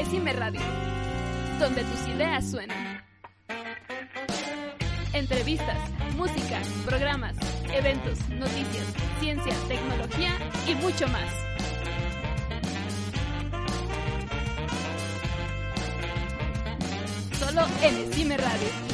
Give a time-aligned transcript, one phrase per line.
[0.00, 0.62] Esime Radio,
[1.58, 3.04] donde tus ideas suenan.
[5.12, 5.76] Entrevistas,
[6.16, 7.36] música, programas,
[7.70, 8.86] eventos, noticias,
[9.20, 10.30] ciencia, tecnología
[10.66, 11.30] y mucho más.
[17.38, 18.90] Solo en Esime Radio.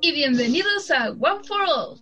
[0.00, 2.00] Y bienvenidos a One for All.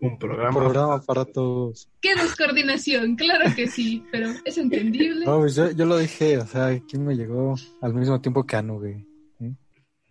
[0.00, 0.48] Un programa.
[0.48, 1.88] Un programa para todos.
[2.00, 3.14] ¡Qué descoordinación!
[3.16, 5.24] Claro que sí, pero es entendible.
[5.24, 8.56] No, pues yo, yo lo dije, o sea, ¿quién me llegó al mismo tiempo que
[8.56, 9.06] Anube?
[9.40, 9.54] ¿eh?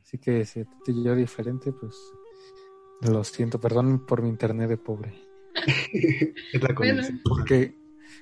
[0.01, 1.93] Así que si te llegó diferente, pues
[3.01, 5.13] lo siento, perdón por mi internet de pobre.
[5.93, 7.21] es la conexión.
[7.23, 7.75] Porque,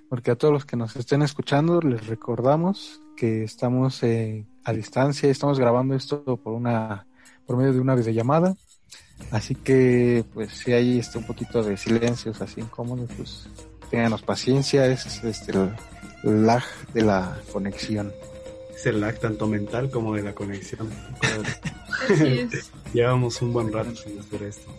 [0.09, 5.29] porque a todos los que nos estén escuchando, les recordamos que estamos eh, a distancia,
[5.29, 7.07] estamos grabando esto por una
[7.45, 8.55] por medio de una videollamada.
[9.31, 13.47] Así que, pues, si hay este, un poquito de silencios así incómodos, pues,
[13.89, 15.51] ténganos paciencia, es este,
[16.23, 16.63] el lag
[16.93, 18.11] de la conexión.
[18.75, 20.89] Es el lag tanto mental como de la conexión.
[22.09, 22.71] Así es.
[22.93, 24.71] Llevamos un buen rato sin hacer esto.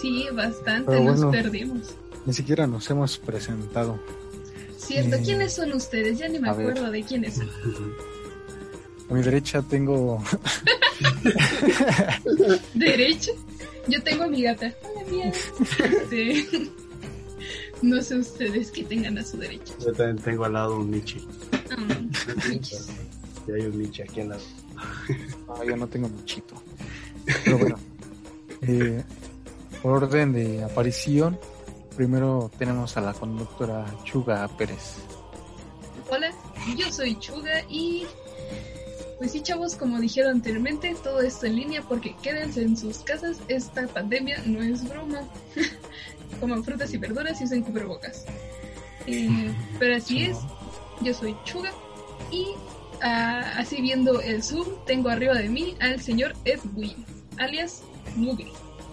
[0.00, 1.30] Sí, bastante, Pero nos bueno.
[1.30, 1.94] perdimos.
[2.26, 3.98] Ni siquiera nos hemos presentado.
[4.78, 6.18] Cierto, Eh, ¿quiénes son ustedes?
[6.18, 6.68] Ya ni me ver.
[6.70, 7.50] acuerdo de quiénes son.
[9.10, 10.22] A mi derecha tengo
[12.74, 13.32] ¿Derecho?
[13.88, 14.72] Yo tengo a mi gata.
[14.82, 15.32] Hola, mía.
[17.82, 19.72] No sé ustedes que tengan a su derecha.
[19.78, 21.18] Yo también tengo al lado un Nietzsche.
[21.70, 21.98] Ah,
[22.50, 22.88] michis.
[23.48, 24.42] Y hay un Nietzsche aquí al lado.
[25.46, 26.62] No, yo no tengo muchito.
[27.44, 27.76] Pero bueno,
[28.62, 29.02] eh,
[29.82, 31.38] por orden de aparición,
[31.96, 34.96] primero tenemos a la conductora Chuga Pérez.
[36.10, 36.30] Hola,
[36.76, 38.04] yo soy Chuga y
[39.20, 43.36] pues sí, chavos, como dijeron anteriormente, todo esto en línea porque quédense en sus casas.
[43.48, 45.20] Esta pandemia no es broma.
[46.40, 48.24] Coman frutas y verduras y usen cubrebocas.
[49.06, 50.38] Eh, pero así es,
[51.02, 51.70] yo soy Chuga
[52.32, 52.46] y
[53.02, 57.04] ah, así viendo el Zoom, tengo arriba de mí al señor Edwin,
[57.36, 57.82] alias
[58.16, 58.50] Nuge.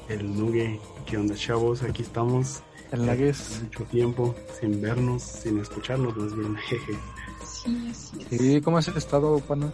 [0.10, 0.78] El Nugue.
[1.06, 1.84] ¿Qué onda, chavos?
[1.84, 2.62] Aquí estamos.
[2.92, 3.62] El Lagues.
[3.64, 6.58] Mucho tiempo sin vernos, sin escucharnos, más bien.
[6.68, 7.00] Jeje.
[7.46, 8.42] Sí, así es.
[8.42, 9.72] Sí, ¿cómo has estado, pana?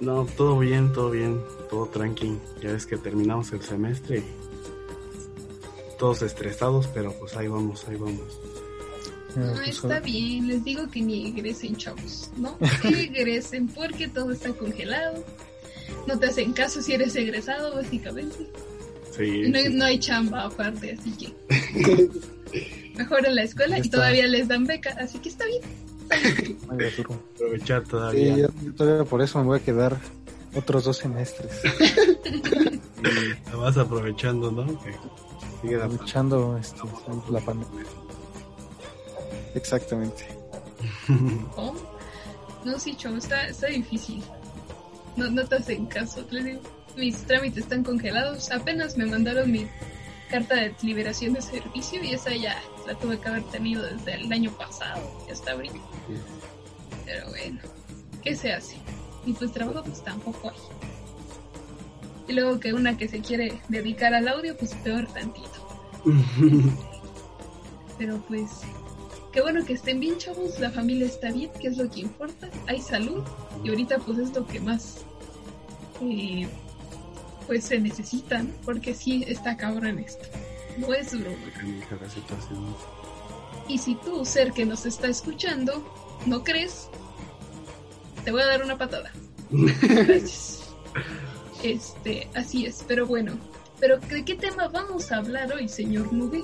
[0.00, 2.38] No, todo bien, todo bien, todo tranqui.
[2.62, 4.22] Ya ves que terminamos el semestre.
[5.98, 8.40] Todos estresados, pero pues ahí vamos, ahí vamos.
[9.36, 12.30] No, pues, está bien, les digo que ni egresen, chavos.
[12.36, 15.22] No egresen porque todo está congelado.
[16.06, 18.46] No te hacen caso si eres egresado, básicamente.
[19.16, 19.68] Sí, No, sí.
[19.74, 22.08] no hay chamba aparte, así que.
[22.96, 25.60] Mejor en la escuela y todavía les dan beca, así que está bien.
[26.10, 28.36] Aprovechar Sí, todavía.
[28.36, 29.98] yo, yo todavía por eso me voy a quedar
[30.54, 31.60] otros dos semestres.
[33.52, 34.66] Lo vas aprovechando, ¿no?
[34.82, 34.94] Que
[35.62, 35.86] sigue la
[36.58, 36.80] este,
[37.30, 37.84] la pandemia.
[39.54, 40.26] Exactamente.
[41.54, 41.74] ¿Cómo?
[42.62, 44.22] No, sí, chavos, está, está difícil.
[45.16, 46.60] No, no te hacen caso, les digo.
[46.94, 48.50] Mis trámites están congelados.
[48.50, 49.66] Apenas me mandaron mi
[50.30, 54.32] carta de liberación de servicio y esa ya la tuve que haber tenido desde el
[54.32, 55.78] año pasado, ya está ahorita.
[57.04, 57.60] Pero bueno,
[58.20, 58.76] ¿qué se hace?
[59.24, 60.56] Y pues trabajo pues tampoco hay.
[62.26, 65.84] Y luego que una que se quiere dedicar al audio, pues peor tantito.
[67.98, 68.50] Pero pues,
[69.32, 70.58] qué bueno que estén bien, chavos.
[70.58, 72.48] La familia está bien, que es lo que importa.
[72.66, 73.22] Hay salud.
[73.62, 75.04] Y ahorita, pues, es lo que más.
[76.00, 76.48] eh,
[77.46, 78.50] pues se necesita, ¿no?
[78.64, 80.26] Porque sí está cabrón esto.
[80.80, 81.36] No es broma.
[81.54, 82.74] Canija la situación.
[83.68, 85.84] Y si tú, ser que nos está escuchando,
[86.26, 86.88] no crees,
[88.24, 89.12] te voy a dar una patada.
[89.50, 90.58] Gracias.
[91.62, 93.32] Este, así es, pero bueno.
[93.80, 96.42] Pero ¿de qué tema vamos a hablar hoy, señor Nube?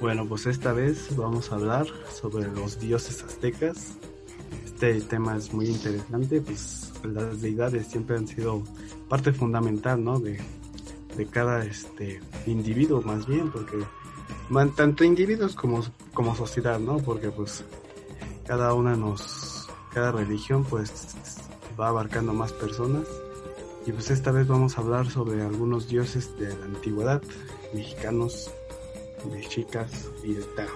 [0.00, 3.94] Bueno, pues esta vez vamos a hablar sobre los dioses aztecas.
[4.64, 8.62] Este tema es muy interesante, pues las deidades siempre han sido
[9.08, 10.20] parte fundamental, ¿no?
[10.20, 10.40] De,
[11.16, 13.78] de cada este individuo más bien, porque
[14.48, 15.82] man- tanto individuos como,
[16.14, 16.98] como sociedad, ¿no?
[16.98, 17.64] Porque pues
[18.46, 20.92] cada una nos, cada religión pues
[21.78, 23.04] va abarcando más personas.
[23.86, 27.22] Y pues esta vez vamos a hablar sobre algunos dioses de la antigüedad,
[27.72, 28.50] mexicanos,
[29.32, 29.90] mexicas
[30.22, 30.66] y el Tao.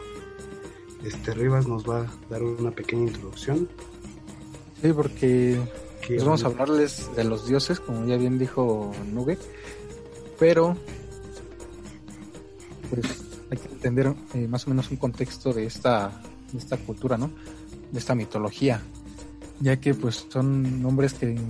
[1.05, 3.69] Este Rivas nos va a dar una pequeña introducción.
[4.81, 5.61] Sí, porque
[6.07, 9.37] pues vamos a hablarles de los dioses, como ya bien dijo Nube,
[10.45, 10.77] pero
[12.91, 16.21] pues hay que entender eh, más o menos un contexto de esta,
[16.53, 17.31] de esta cultura, ¿no?
[17.91, 18.83] De esta mitología,
[19.61, 21.41] ya que pues son nombres que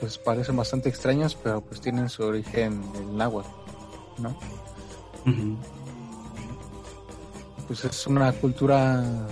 [0.00, 3.48] pues parecen bastante extraños, pero pues tienen su origen en náhuatl,
[4.18, 4.36] ¿no?
[7.68, 9.28] Pues es una cultura,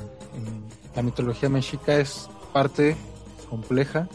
[0.95, 2.95] la mitología mexica es parte
[3.51, 4.09] compleja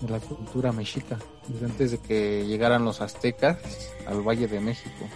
[0.00, 3.58] de la cultura mexica, desde antes de que llegaran los aztecas
[4.06, 5.08] al Valle de México.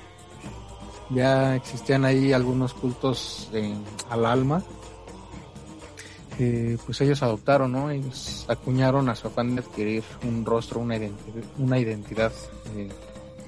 [1.11, 3.51] Ya existían ahí algunos cultos
[4.09, 4.63] al alma,
[6.37, 7.91] que pues ellos adoptaron, ¿no?
[7.91, 12.33] Ellos acuñaron a su afán de adquirir un rostro, una identidad, una identidad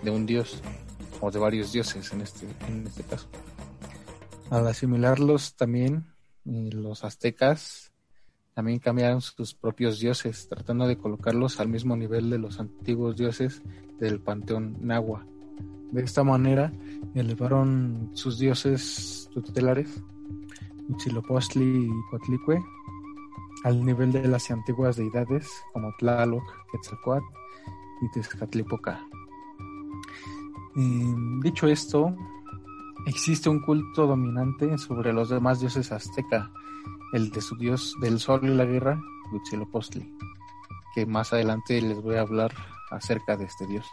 [0.03, 0.63] de, un dios
[1.21, 3.27] o de varios dioses en este, en este caso.
[4.51, 6.07] Al asimilarlos también,
[6.45, 7.86] eh, los aztecas
[8.57, 13.63] también cambiaron sus propios dioses, tratando de colocarlos al mismo nivel de los antiguos dioses
[14.01, 15.27] del panteón nahua.
[15.93, 16.73] De esta manera,
[17.15, 20.03] elevaron sus dioses tutelares,
[20.89, 22.59] Huitzilopochtli y Coatlicue,
[23.65, 26.43] al nivel de las antiguas deidades como Tlaloc,
[26.73, 27.27] Quetzalcoatl
[28.01, 29.07] y Tezcatlipoca.
[31.43, 32.17] dicho esto,
[33.05, 36.51] existe un culto dominante sobre los demás dioses azteca,
[37.13, 39.01] el de su dios del sol y la guerra,
[39.33, 40.17] Huitzilopochtli,
[40.95, 42.53] que más adelante les voy a hablar
[42.91, 43.87] acerca de este dios.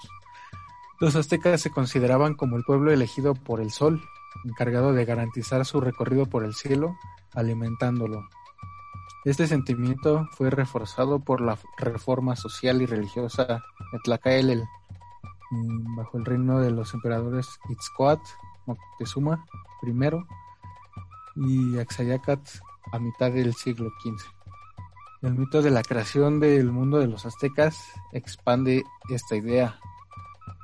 [1.00, 4.02] Los aztecas se consideraban como el pueblo elegido por el sol,
[4.46, 6.96] encargado de garantizar su recorrido por el cielo,
[7.34, 8.28] alimentándolo.
[9.26, 13.46] Este sentimiento fue reforzado por la reforma social y religiosa
[13.92, 14.64] de Tlacaelel,
[15.52, 18.20] mm, bajo el reino de los emperadores Itzcoat,
[18.66, 19.46] Moctezuma
[19.82, 19.94] I
[21.36, 22.40] y Axayacat
[22.92, 24.22] a mitad del siglo XV.
[25.22, 27.78] El mito de la creación del mundo de los aztecas
[28.12, 29.80] expande esta idea.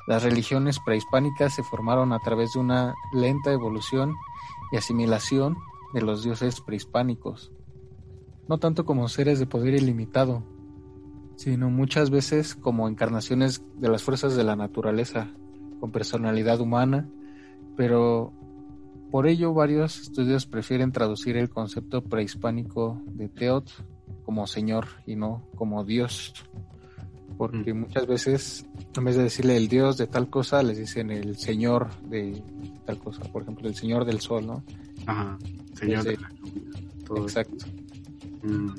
[0.07, 4.15] Las religiones prehispánicas se formaron a través de una lenta evolución
[4.71, 5.57] y asimilación
[5.93, 7.51] de los dioses prehispánicos,
[8.47, 10.43] no tanto como seres de poder ilimitado,
[11.35, 15.31] sino muchas veces como encarnaciones de las fuerzas de la naturaleza,
[15.79, 17.07] con personalidad humana,
[17.77, 18.33] pero
[19.11, 23.69] por ello, varios estudios prefieren traducir el concepto prehispánico de Teot
[24.23, 26.33] como Señor y no como Dios.
[27.37, 27.79] Porque mm.
[27.79, 28.65] muchas veces,
[28.95, 32.43] en vez de decirle el Dios de tal cosa, les dicen el Señor de
[32.85, 33.21] tal cosa.
[33.31, 34.63] Por ejemplo, el Señor del Sol, ¿no?
[35.05, 35.37] Ajá,
[35.73, 36.17] Señor de
[37.17, 37.65] Exacto.
[38.43, 38.69] Mm.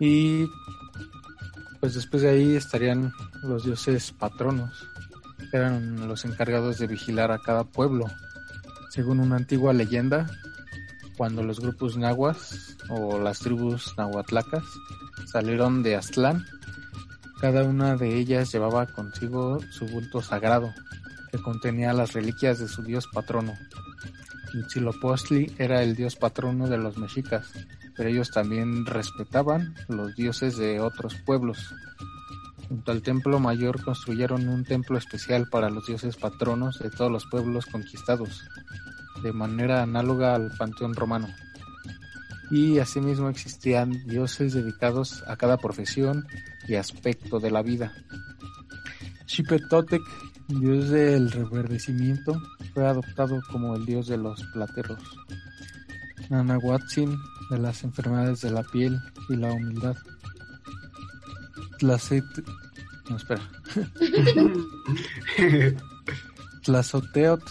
[0.00, 0.46] Y
[1.80, 3.12] pues después de ahí estarían
[3.42, 4.89] los dioses patronos
[5.52, 8.06] eran los encargados de vigilar a cada pueblo.
[8.90, 10.26] Según una antigua leyenda,
[11.16, 14.64] cuando los grupos nahuas o las tribus nahuatlacas
[15.26, 16.44] salieron de Aztlán,
[17.40, 20.72] cada una de ellas llevaba consigo su bulto sagrado,
[21.30, 23.54] que contenía las reliquias de su dios patrono.
[24.54, 27.50] Huitzilopochtli era el dios patrono de los mexicas,
[27.96, 31.74] pero ellos también respetaban los dioses de otros pueblos,
[32.70, 37.26] Junto al templo mayor construyeron un templo especial para los dioses patronos de todos los
[37.26, 38.48] pueblos conquistados,
[39.24, 41.26] de manera análoga al panteón romano.
[42.52, 46.28] Y asimismo existían dioses dedicados a cada profesión
[46.68, 47.92] y aspecto de la vida.
[49.26, 50.02] Xipetotec,
[50.46, 52.40] dios del reverdecimiento,
[52.72, 55.02] fue adoptado como el dios de los plateros.
[56.28, 57.18] Nanahuatzin,
[57.50, 58.96] de las enfermedades de la piel
[59.28, 59.96] y la humildad.
[61.80, 62.24] Tlacet...
[63.08, 63.42] No, espera.
[66.62, 67.42] Tlazoteot,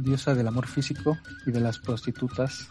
[0.00, 2.68] diosa del amor físico y de las prostitutas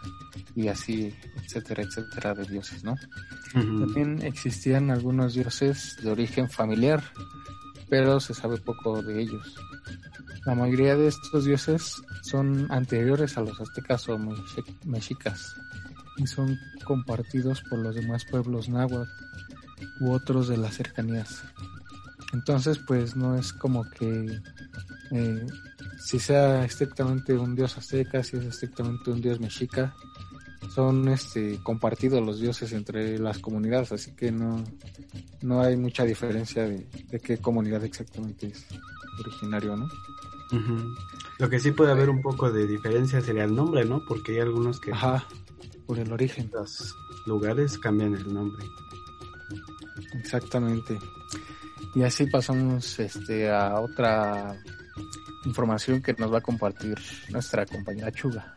[0.56, 2.96] y así, etcétera, etcétera, de dioses, ¿no?
[3.54, 7.04] También existían algunos dioses de origen familiar,
[7.90, 9.56] pero se sabe poco de ellos.
[10.46, 14.18] La mayoría de estos dioses son anteriores a los aztecas o
[14.86, 15.56] mexicas
[16.18, 19.10] y son compartidos por los demás pueblos náhuatl
[20.00, 21.44] u otros de las cercanías.
[22.34, 24.40] Entonces, pues no es como que
[25.12, 25.48] eh,
[26.00, 29.96] si sea estrictamente un dios azteca, si es estrictamente un dios mexica,
[30.74, 34.64] son este compartidos los dioses entre las comunidades, así que no,
[35.42, 36.88] no hay mucha diferencia de,
[37.24, 38.66] qué comunidad exactamente es
[39.20, 39.90] originario, ¿no?
[41.38, 44.04] Lo que sí puede haber un poco de diferencia sería el nombre, ¿no?
[44.08, 45.26] Porque hay algunos que Ajá,
[45.86, 46.50] por el origen.
[46.54, 46.96] los
[47.26, 48.66] lugares cambian el nombre.
[50.14, 50.98] Exactamente.
[51.96, 54.56] Y así pasamos este a otra
[55.46, 56.98] información que nos va a compartir
[57.30, 58.56] nuestra compañera Chuga.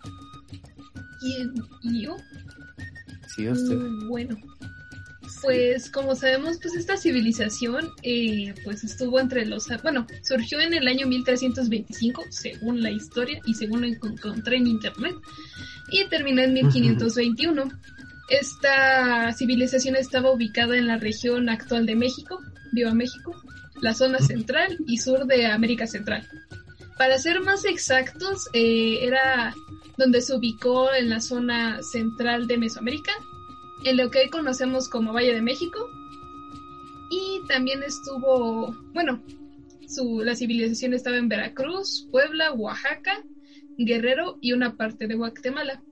[1.20, 1.54] ¿Quién?
[1.82, 2.16] ¿Y yo?
[3.34, 3.76] Sí, usted.
[3.76, 4.36] Mm, Bueno,
[5.40, 9.68] pues como sabemos, pues esta civilización eh, pues estuvo entre los...
[9.82, 15.14] Bueno, surgió en el año 1325, según la historia y según lo encontré en internet,
[15.90, 17.70] y terminó en 1521.
[18.32, 22.40] Esta civilización estaba ubicada en la región actual de México,
[22.72, 23.36] Viva México,
[23.82, 26.26] la zona central y sur de América Central.
[26.96, 29.54] Para ser más exactos, eh, era
[29.98, 33.12] donde se ubicó en la zona central de Mesoamérica,
[33.84, 35.90] en lo que hoy conocemos como Valle de México.
[37.10, 39.22] Y también estuvo, bueno,
[39.86, 43.12] su, la civilización estaba en Veracruz, Puebla, Oaxaca,
[43.76, 45.82] Guerrero y una parte de Guatemala.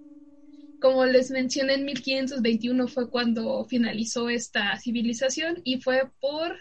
[0.80, 6.56] Como les mencioné, en 1521 fue cuando finalizó esta civilización y fue por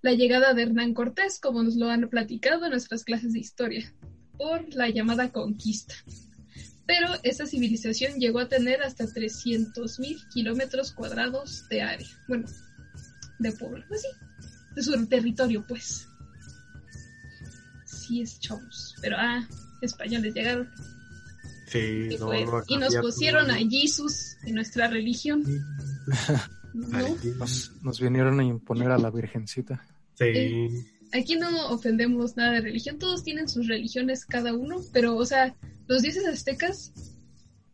[0.00, 3.92] la llegada de Hernán Cortés, como nos lo han platicado en nuestras clases de historia,
[4.36, 5.94] por la llamada conquista.
[6.86, 12.08] Pero esta civilización llegó a tener hasta 300.000 kilómetros cuadrados de área.
[12.28, 12.46] Bueno,
[13.40, 14.08] de pueblo, pues sí,
[14.76, 16.06] de su territorio, pues.
[17.86, 18.94] Sí, es chavos.
[19.02, 19.46] Pero, ah,
[19.82, 20.70] españoles llegaron
[21.70, 23.56] Sí, y, no, fue- no, y nos pusieron todo.
[23.56, 25.44] a Jesus en nuestra religión.
[26.74, 29.84] Nos, nos vinieron a imponer a la Virgencita.
[30.14, 30.68] Sí,
[31.12, 35.54] Aquí no ofendemos nada de religión, todos tienen sus religiones cada uno, pero, o sea,
[35.86, 36.92] los dioses aztecas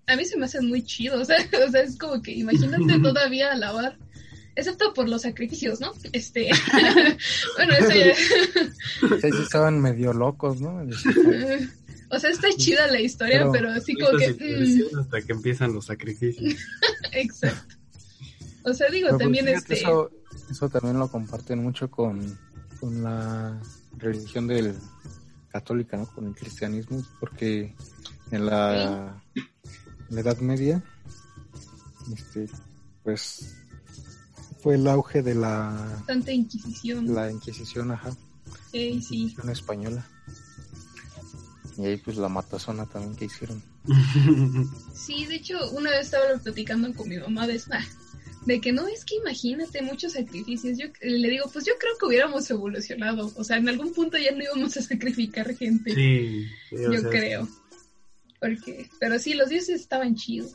[0.06, 1.36] a mí se me hacen muy chidos, o sea,
[1.66, 3.98] o sea, es como que imagínate todavía alabar,
[4.54, 5.92] excepto por los sacrificios, ¿no?
[6.12, 6.48] Este,
[7.56, 10.86] bueno, eso ya, Sí, sí estaban medio locos, ¿no?
[12.14, 15.72] O sea, está chida la historia, Pero- pero, así como que, mm, hasta que empiezan
[15.72, 16.54] los sacrificios.
[17.12, 17.74] exacto.
[18.64, 20.10] O sea, digo, Pero, pues, también este, eso,
[20.50, 22.38] eso también lo comparten mucho con,
[22.80, 23.60] con la
[23.98, 24.74] religión del
[25.48, 26.06] católica, ¿no?
[26.06, 27.74] Con el cristianismo, porque
[28.30, 30.82] en la, en la Edad Media,
[32.12, 32.48] este,
[33.02, 33.54] pues
[34.60, 38.16] fue el auge de la, Santa Inquisición, la Inquisición, ajá,
[38.72, 40.06] eh, sí, Inquisición española.
[41.76, 43.62] Y ahí pues la matazona también que hicieron.
[44.94, 47.84] Sí, de hecho, una vez estaba platicando con mi mamá de esta,
[48.46, 50.78] de que no, es que imagínate muchos sacrificios.
[50.78, 53.32] Yo le digo, pues yo creo que hubiéramos evolucionado.
[53.36, 55.94] O sea, en algún punto ya no íbamos a sacrificar gente.
[55.94, 57.48] Sí, yo sea, creo.
[58.40, 60.52] Porque, pero sí, los dioses estaban chidos.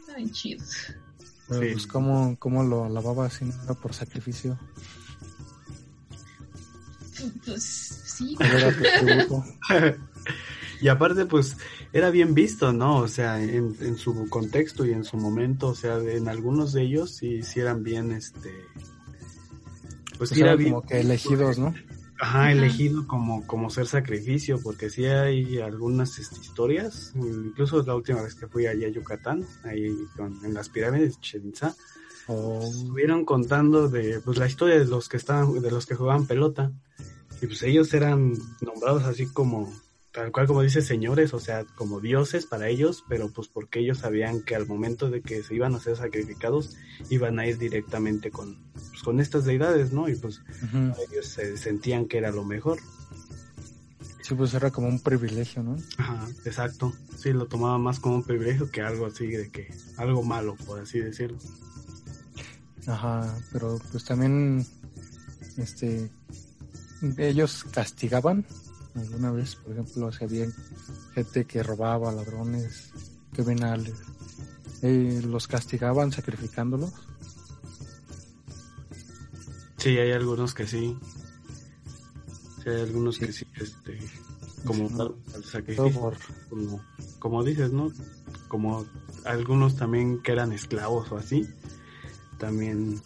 [0.00, 0.70] Estaban chidos.
[1.48, 1.68] Pero Sí.
[1.72, 4.58] pues cómo, cómo lo alababa si no era por sacrificio.
[7.44, 8.36] Pues sí.
[10.80, 11.56] Y aparte, pues,
[11.92, 12.98] era bien visto, ¿no?
[12.98, 16.82] O sea, en, en su contexto y en su momento, o sea, en algunos de
[16.82, 18.50] ellos sí, sí eran bien, este...
[20.18, 20.72] Pues Pues era bien...
[20.72, 21.74] como que elegidos, ¿no?
[22.20, 28.22] Ajá, elegido como, como ser sacrificio, porque sí hay algunas este, historias, incluso la última
[28.22, 31.74] vez que fui allá a Yucatán, ahí con- en las pirámides de Chichén Itzá,
[32.28, 36.26] O estuvieron contando de pues la historia de los que estaban, de los que jugaban
[36.26, 36.70] pelota,
[37.42, 39.70] y pues ellos eran nombrados así como,
[40.14, 43.98] tal cual como dice señores, o sea, como dioses para ellos, pero pues porque ellos
[43.98, 46.76] sabían que al momento de que se iban a ser sacrificados,
[47.10, 48.56] iban a ir directamente con,
[48.90, 50.08] pues, con estas deidades, ¿no?
[50.08, 50.40] Y pues
[51.10, 52.78] ellos se sentían que era lo mejor.
[54.22, 55.76] Sí, pues era como un privilegio, ¿no?
[55.98, 56.94] Ajá, exacto.
[57.18, 60.80] Sí, lo tomaba más como un privilegio que algo así de que, algo malo, por
[60.80, 61.38] así decirlo.
[62.86, 64.64] Ajá, pero pues también,
[65.56, 66.08] este,
[67.18, 68.46] ellos castigaban
[68.94, 70.46] alguna vez, por ejemplo, si había
[71.14, 72.90] gente que robaba, ladrones,
[73.32, 73.94] criminales,
[74.82, 76.92] eh, los castigaban sacrificándolos.
[79.78, 80.96] Sí, hay algunos que sí.
[82.62, 83.26] Sí, hay algunos Sí.
[83.26, 83.98] que sí, este,
[84.64, 85.42] como Sí.
[85.50, 86.16] sacrificio, por,
[86.48, 86.80] como,
[87.18, 87.92] como dices, ¿no?
[88.48, 88.86] Como
[89.24, 91.46] algunos también que eran esclavos o así,
[92.38, 93.00] también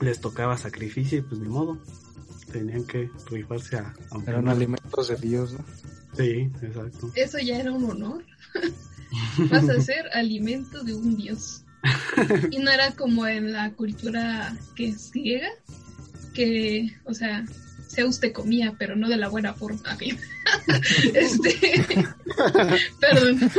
[0.00, 1.78] les tocaba sacrificio y pues ni modo.
[2.54, 5.64] Tenían que rifarse a, aunque eran alimentos de Dios, ¿no?
[6.16, 7.10] Sí, exacto.
[7.16, 8.24] Eso ya era un honor.
[9.50, 11.64] Vas a ser alimento de un dios.
[12.52, 15.48] Y no era como en la cultura que es griega,
[16.32, 17.44] que, o sea,
[17.88, 19.82] Zeus te comía, pero no de la buena forma.
[19.98, 20.16] bien.
[21.12, 21.58] este,
[23.00, 23.50] perdón,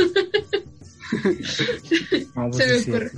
[2.34, 3.12] No, pues Se me ocurre.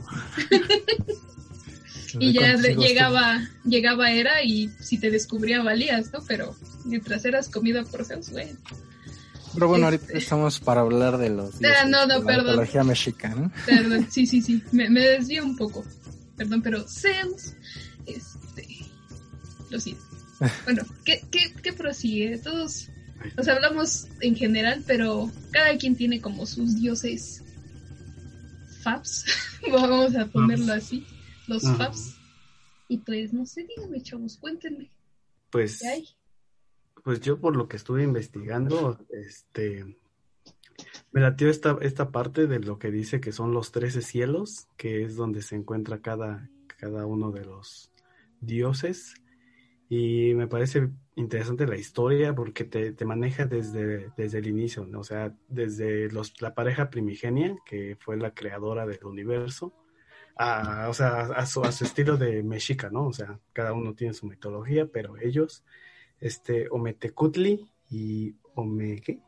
[2.19, 6.19] Y ya ¿Cuántos de- hijos llegaba, llegaba era y si te descubría valías, ¿no?
[6.27, 6.55] Pero
[6.85, 8.49] mientras eras comida por Zeus, güey.
[9.53, 12.45] Pero bueno, ahorita estamos para hablar de los Ah, no, no, de la perdón.
[12.47, 13.51] mitología mexicana.
[13.65, 15.83] Perdón, sí, sí, sí, me, me desvío un poco.
[16.35, 17.53] Perdón, pero seamos,
[18.05, 18.67] este,
[19.69, 20.03] lo siento.
[20.65, 22.37] Bueno, ¿qué, qué, qué prosigue?
[22.37, 22.89] Todos,
[23.37, 27.41] o sea, hablamos en general, pero cada quien tiene como sus dioses
[28.83, 29.25] faps,
[29.71, 31.05] vamos a ponerlo así,
[31.47, 32.17] los faps.
[32.87, 34.89] Y pues, no sé, díganme, chavos, cuéntenme,
[35.49, 36.07] Pues, ¿qué hay?
[37.03, 39.97] pues yo por lo que estuve investigando, este,
[41.11, 45.03] me latió esta, esta parte de lo que dice que son los trece cielos, que
[45.03, 47.91] es donde se encuentra cada, cada uno de los
[48.41, 49.15] dioses.
[49.89, 54.99] Y me parece interesante la historia porque te, te maneja desde, desde el inicio, ¿no?
[54.99, 59.73] o sea, desde los, la pareja primigenia, que fue la creadora del universo,
[60.37, 63.07] a, o sea, a su, a su estilo de mexica, ¿no?
[63.07, 65.63] O sea, cada uno tiene su mitología, pero ellos,
[66.19, 69.19] este, Ometecutli y Ome, ¿qué?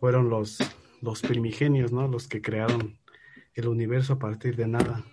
[0.00, 0.58] Fueron los,
[1.00, 2.08] los primigenios, ¿no?
[2.08, 2.98] Los que crearon
[3.54, 5.04] el universo a partir de nada.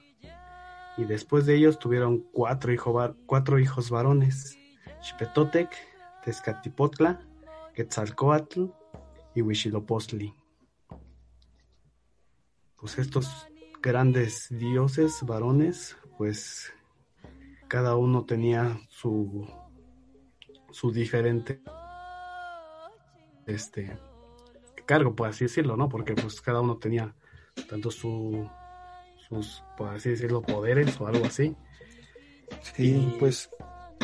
[0.98, 4.58] Y después de ellos tuvieron cuatro, hijo cuatro hijos varones,
[5.02, 5.70] Xpetotec,
[6.24, 7.22] Tezcatipotla,
[7.74, 8.66] Quetzalcoatl
[9.36, 10.34] y Huitzilopochtli.
[12.86, 13.48] Pues estos
[13.82, 16.72] grandes dioses varones, pues
[17.68, 19.50] cada uno tenía su,
[20.70, 21.64] su diferente
[23.48, 23.98] este
[24.86, 25.90] cargo, por así decirlo, ¿no?
[25.90, 27.16] Porque pues cada uno tenía
[27.68, 28.48] tanto su
[29.28, 31.56] sus, por así decirlo, poderes o algo así.
[32.76, 33.50] Sí, Y- pues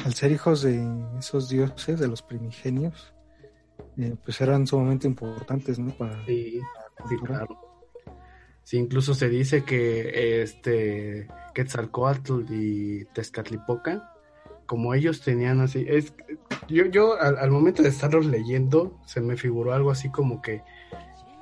[0.04, 0.84] al ser hijos de
[1.20, 3.14] esos dioses, de los primigenios,
[3.98, 5.96] eh, pues eran sumamente importantes, ¿no?
[5.96, 6.60] Para Sí,
[7.24, 7.71] claro.
[8.64, 14.14] Sí, incluso se dice que este Quetzalcoatl y Tezcatlipoca,
[14.66, 16.14] como ellos tenían así, es
[16.70, 20.62] yo, yo al, al momento de estarlos leyendo, se me figuró algo así como que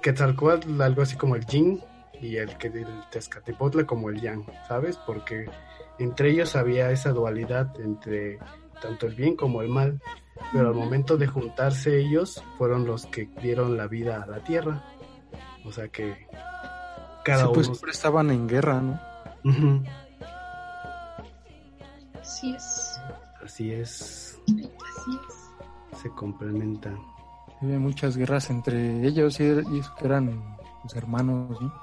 [0.02, 1.82] Quetzalcoatl, algo así como el yin,
[2.22, 4.98] y el que el Tezcatlipoca como el yang, ¿sabes?
[4.98, 5.46] Porque
[6.00, 8.40] entre ellos había esa dualidad entre
[8.82, 10.02] tanto el bien como el mal,
[10.54, 14.84] pero al momento de juntarse ellos fueron los que dieron la vida a la tierra.
[15.66, 16.28] O sea que
[17.30, 17.76] cada Sí, pues uno.
[17.76, 19.00] siempre estaban en guerra, ¿no?
[22.22, 23.02] Así es,
[23.44, 26.00] Así es, así es.
[26.02, 26.92] se complementa.
[27.62, 29.44] Había muchas guerras entre ellos y,
[29.98, 31.74] que eran pues, hermanos, ¿no?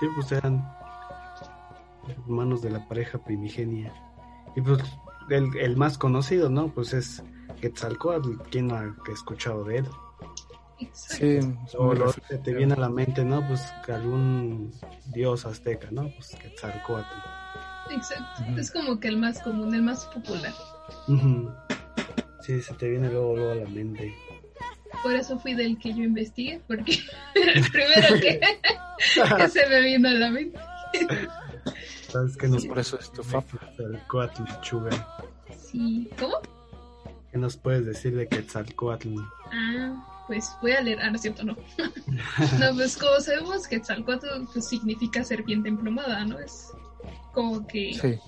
[0.00, 0.66] Sí, pues eran
[2.08, 3.92] hermanos de la pareja primigenia.
[4.56, 4.80] Y pues
[5.30, 6.68] el, el más conocido, ¿no?
[6.68, 7.22] Pues es
[7.60, 9.88] Quetzalcoatl, ¿quién no ha escuchado de él?
[10.92, 11.38] Sí,
[11.78, 13.46] O lo, se te viene a la mente, ¿no?
[13.46, 14.72] Pues que algún
[15.06, 16.10] dios azteca, ¿no?
[16.14, 17.16] Pues Quetzalcoatl.
[17.90, 18.42] Exacto.
[18.60, 20.52] Es como que el más común, el más popular.
[22.42, 24.14] Sí, se te viene luego, luego a la mente.
[25.02, 26.98] Por eso fui del que yo investigué, porque
[27.34, 28.40] era el primero que,
[29.36, 30.58] que se me vino a la mente.
[32.08, 33.58] ¿Sabes qué nos Sí, por eso es tu fafa.
[33.58, 34.42] Quetzalcoatl?
[35.56, 36.08] Sí.
[36.18, 36.36] ¿Cómo?
[37.32, 39.16] ¿Qué nos puedes decir de Quetzalcoatl?
[39.52, 41.00] Ah, pues voy a leer.
[41.00, 41.56] Ah, no es cierto, no.
[42.58, 46.38] no, pues como sabemos que Tzalcoatl pues, significa serpiente emplumada, ¿no?
[46.38, 46.68] Es
[47.32, 48.18] como que Sí,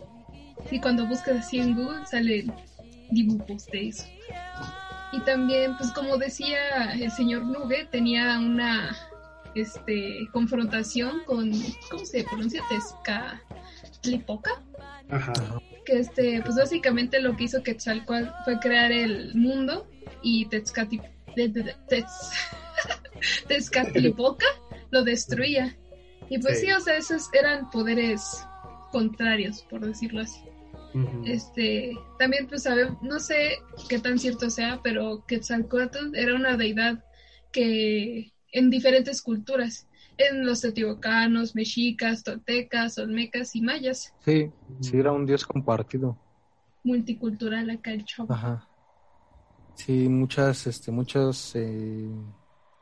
[0.69, 2.53] Sí, cuando buscas así en Google salen
[3.11, 4.05] dibujos de eso.
[5.13, 8.97] Y también, pues como decía el señor Nugue, tenía una
[9.55, 11.51] este confrontación con,
[11.91, 12.63] ¿cómo se pronuncia?
[12.69, 14.51] Tezcatlipoca.
[15.09, 15.33] Ajá.
[15.85, 19.89] Que este, pues básicamente lo que hizo Quetzalcoatl fue crear el mundo
[20.21, 21.01] y Tezcati,
[21.37, 22.33] de- de- de- Tez-
[23.49, 24.47] Tezcatlipoca
[24.91, 25.77] lo destruía.
[26.29, 26.67] Y pues Sí.
[26.67, 28.45] sí, o sea, esos eran poderes
[28.91, 30.41] contrarios, por decirlo así.
[31.27, 37.05] Este, también pues sabemos, no sé qué tan cierto sea, pero Quetzalcoatl era una deidad
[37.53, 45.13] que en diferentes culturas, en los teotihuacanos, mexicas, toltecas, olmecas y mayas, sí, sí, era
[45.13, 46.19] un dios compartido.
[46.83, 48.33] multicultural acá el chavo.
[48.33, 48.66] Ajá.
[49.77, 52.09] Sí, muchas, este, muchas eh,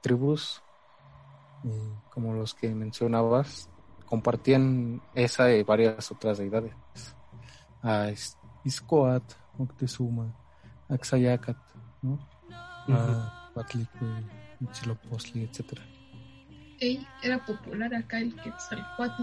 [0.01, 0.63] tribus,
[1.65, 3.69] eh, como los que mencionabas,
[4.07, 6.75] compartían esa y varias otras deidades.
[7.83, 9.25] A Is- Iscoat,
[9.59, 10.35] Moctezuma,
[10.89, 11.57] Axayacat,
[12.03, 12.19] ¿no?
[12.89, 13.43] A
[14.61, 15.83] Huitzilopochtli, etcétera.
[16.81, 19.23] Ey, era popular acá el Quetzalcoatl.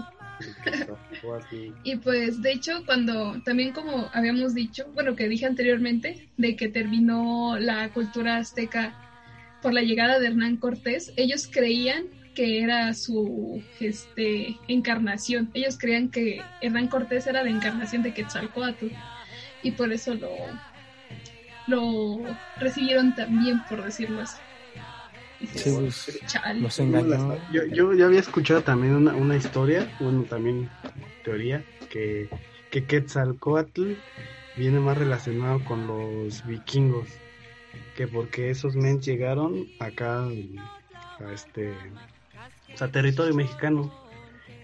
[0.64, 1.56] Quetzalcoatl.
[1.84, 6.68] Y pues de hecho cuando también como habíamos dicho, bueno que dije anteriormente, de que
[6.68, 8.94] terminó la cultura azteca
[9.60, 15.50] por la llegada de Hernán Cortés, ellos creían que era su este encarnación.
[15.54, 18.86] Ellos creían que Hernán Cortés era la encarnación de Quetzalcoatl
[19.62, 20.30] y por eso lo
[21.68, 22.18] lo
[22.58, 24.38] recibieron también, por decirlo así.
[25.54, 26.60] Sí, pues, Chale.
[26.60, 27.36] los engañó.
[27.52, 30.70] Yo, yo ya había escuchado también una, una historia, bueno, también
[31.24, 32.28] teoría, que,
[32.70, 33.94] que Quetzalcoatl
[34.56, 37.08] viene más relacionado con los vikingos,
[37.96, 41.72] que porque esos men llegaron acá a este
[42.72, 43.92] o sea, territorio mexicano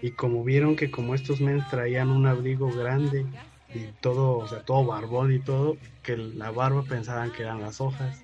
[0.01, 3.25] y como vieron que como estos men traían un abrigo grande
[3.73, 7.81] y todo, o sea, todo barbón y todo, que la barba pensaban que eran las
[7.81, 8.23] hojas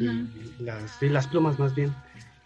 [0.00, 0.28] Y
[0.62, 1.94] las, y las plumas más bien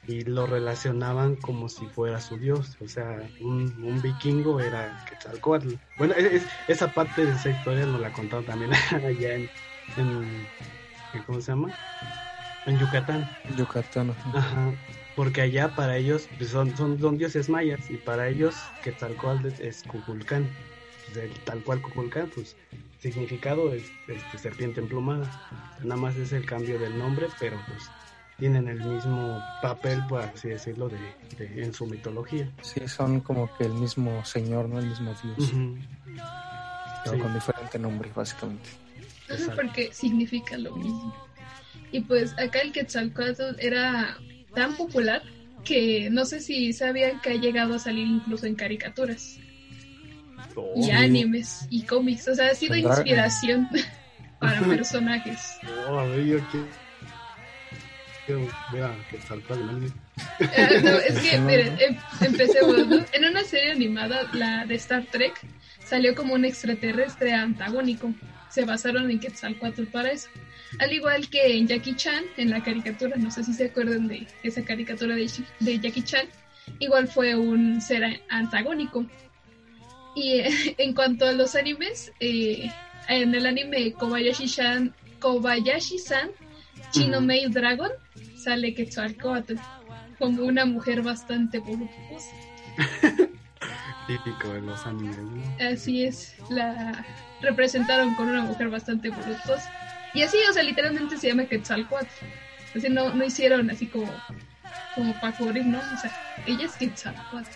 [0.06, 5.74] y lo relacionaban como si fuera su dios o sea un, un vikingo era Quetzalcóatl
[5.96, 8.72] bueno es- es- esa parte de esa historia nos la contaron también
[9.06, 9.34] allá
[9.96, 10.48] en,
[11.26, 11.72] ¿cómo se llama?
[12.66, 13.98] en Yucatán Yucatán.
[14.32, 14.38] ajá.
[14.38, 14.74] Ajá,
[15.14, 19.82] porque allá para ellos pues, son, son, son dioses mayas y para ellos Quetzalcóatl es,
[19.82, 20.50] Cuculcán
[21.12, 22.56] Pues, tal cual Cuculcán pues
[23.00, 25.30] significado es este, serpiente emplumada
[25.82, 27.90] nada más es el cambio del nombre pero pues
[28.38, 30.98] tienen el mismo papel por así decirlo de,
[31.38, 34.78] de- en su mitología Sí, son como que el mismo señor, ¿no?
[34.78, 35.50] El mismo dios,
[37.04, 37.22] pero Sí.
[37.22, 38.68] con diferente nombre, básicamente.
[39.28, 39.56] Exacto.
[39.56, 41.14] porque significa lo mismo.
[41.92, 44.16] Y pues acá el Quetzalcóatl era
[44.54, 45.22] tan popular
[45.64, 49.38] que no sé si sabían que ha llegado a salir incluso en caricaturas
[50.76, 52.28] y animes y cómics.
[52.28, 53.68] O sea, ha sido Tendrá- inspiración
[54.38, 55.38] para personajes.
[55.88, 56.66] oh, a ver, yo quiero,
[58.26, 59.86] quiero ver a Quetzalcóatl, ¿no?
[60.40, 63.04] Ah, no, es que, miren, em- empecemos, ¿no?
[63.12, 65.34] En una serie animada, la de Star Trek,
[65.84, 68.12] salió como un extraterrestre antagónico.
[68.48, 70.28] Se basaron en Quetzalcoatl para eso.
[70.78, 74.26] Al igual que en Jackie Chan, en la caricatura, no sé si se acuerdan de
[74.44, 75.28] esa caricatura de,
[75.60, 76.26] de Jackie Chan,
[76.78, 79.04] igual fue un ser antagónico.
[80.14, 82.70] Y eh, en cuanto a los animes, eh,
[83.08, 86.30] en el anime Kobayashi-san, Kobayashi-san,
[86.92, 87.20] Chino.
[87.20, 87.90] Maid Dragon,
[88.36, 89.54] sale Quetzalcoatl
[90.18, 92.36] como una mujer bastante voluptuosa.
[94.06, 95.66] típico de los animes ¿no?
[95.66, 97.06] Así es, la
[97.40, 99.72] representaron con una mujer bastante voluptuosa.
[100.14, 102.08] Y así, o sea, literalmente se llama Quetzalcoatl.
[102.76, 104.12] Así no, no hicieron así como,
[104.94, 105.78] como para cubrir, ¿no?
[105.78, 106.10] O sea,
[106.46, 107.50] ella es Quetzalcoatl.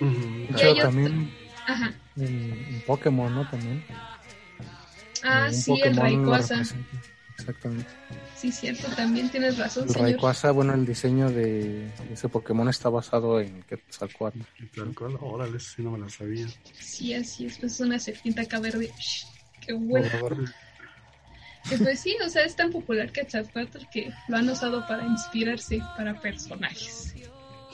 [0.00, 1.30] Y hecho, ellos- también
[1.66, 1.92] Ajá.
[2.16, 3.46] en, en Pokémon, ¿no?
[3.46, 3.84] También.
[5.22, 6.62] Ah, Un sí, el Pokémon lo Rayquaza.
[7.38, 7.90] Exactamente.
[8.36, 10.08] Sí, cierto, también tienes razón, El señor.
[10.10, 14.40] Rayquaza, bueno, el diseño de ese Pokémon está basado en Quetzalcoatl.
[14.58, 16.46] Quetzalcóatl, órale, eso sí no me la sabía.
[16.78, 18.90] Sí, así es, pues es una serpiente acá verde.
[18.98, 19.24] Shh,
[19.66, 20.06] Qué bueno.
[21.70, 25.80] Y pues sí, o sea, es tan popular Quetzalcoatl que lo han usado para inspirarse
[25.96, 27.14] para personajes.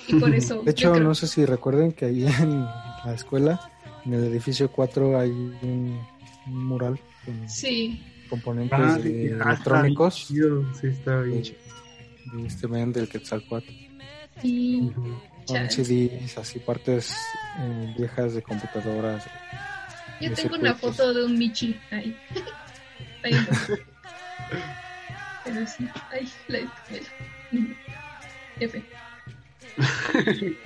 [0.08, 0.62] Y por eso.
[0.62, 3.60] De hecho, creo- no sé si recuerden que ahí en la escuela,
[4.06, 6.00] en el edificio 4, hay un,
[6.46, 9.08] un mural con Sí, componentes Ah, de sí,
[9.40, 10.14] ah, está bien electrónicos
[10.80, 13.70] Sí, está bien de, este men del Quetzalcoatl.
[14.42, 15.20] y Ujú.
[15.46, 15.70] Con.
[15.70, 17.12] CDs, así partes
[17.60, 19.24] eh, viejas de computadoras.
[20.20, 20.96] yo de tengo una circuitos.
[20.96, 22.16] foto de un Michi ahí.
[23.24, 23.34] Ahí.
[25.44, 26.58] Pero sí, ay, la.
[28.60, 28.82] F.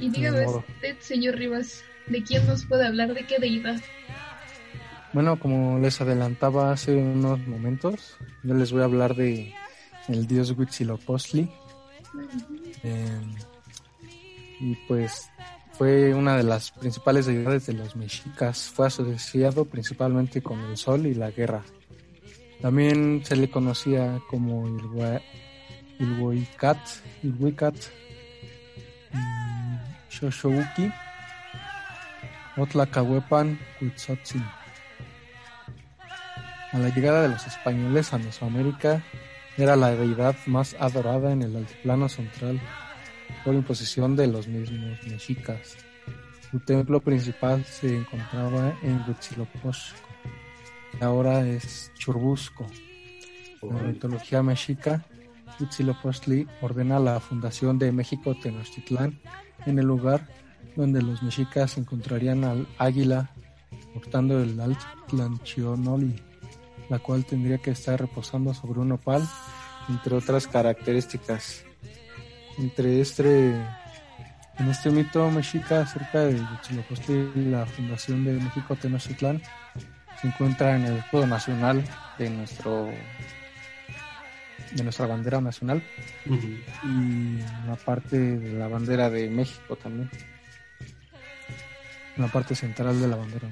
[0.00, 3.12] Y dígame usted, señor Rivas, ¿de quién nos puede hablar?
[3.14, 3.80] ¿De qué deidad?
[5.12, 9.52] Bueno, como les adelantaba hace unos momentos, yo les voy a hablar de
[10.08, 11.50] el dios Huitzilopochtli.
[12.82, 13.20] Eh,
[14.60, 15.30] y pues
[15.72, 18.70] fue una de las principales deidades de los mexicas.
[18.74, 21.62] Fue asociado principalmente con el sol y la guerra.
[22.60, 25.22] También se le conocía como Ilhua-
[25.98, 26.78] Ilhuicat,
[29.12, 34.44] Ilhuicat, mm, Otlacahuepan, Huitzotzin.
[36.72, 39.02] A la llegada de los españoles a Mesoamérica,
[39.56, 42.60] era la deidad más adorada en el altiplano central
[43.44, 45.76] por imposición de los mismos mexicas.
[46.50, 49.98] Su templo principal se encontraba en Huitzilopochtli,
[51.00, 52.66] ahora es Churbusco.
[53.62, 55.04] En la mitología mexica,
[55.58, 59.18] Huitzilopochtli ordena la fundación de México Tenochtitlán
[59.66, 60.28] en el lugar
[60.76, 63.30] donde los mexicas encontrarían al águila
[63.94, 66.16] portando el Altlanchionoli,
[66.88, 69.26] la cual tendría que estar reposando sobre un opal,
[69.88, 71.64] entre otras características.
[72.58, 73.50] Entre este,
[74.58, 79.42] en este mito mexica acerca de Huitzilopochtli la fundación de México Tenochtitlán,
[80.20, 81.82] se encuentra en el escudo nacional
[82.18, 82.90] de nuestro
[84.72, 85.82] de nuestra bandera nacional
[86.26, 90.10] y una parte de la bandera de México también.
[92.16, 93.48] Una parte central de la bandera,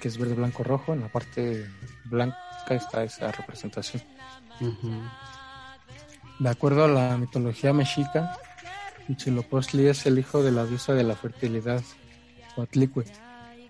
[0.00, 0.92] que es verde, blanco, rojo.
[0.92, 1.66] En la parte
[2.04, 2.36] blanca
[2.70, 4.02] está esa representación.
[6.38, 8.36] De acuerdo a la mitología mexica,
[9.08, 11.82] Huitzilopochtli es el hijo de la diosa de la fertilidad,
[12.56, 13.04] Huatlicue,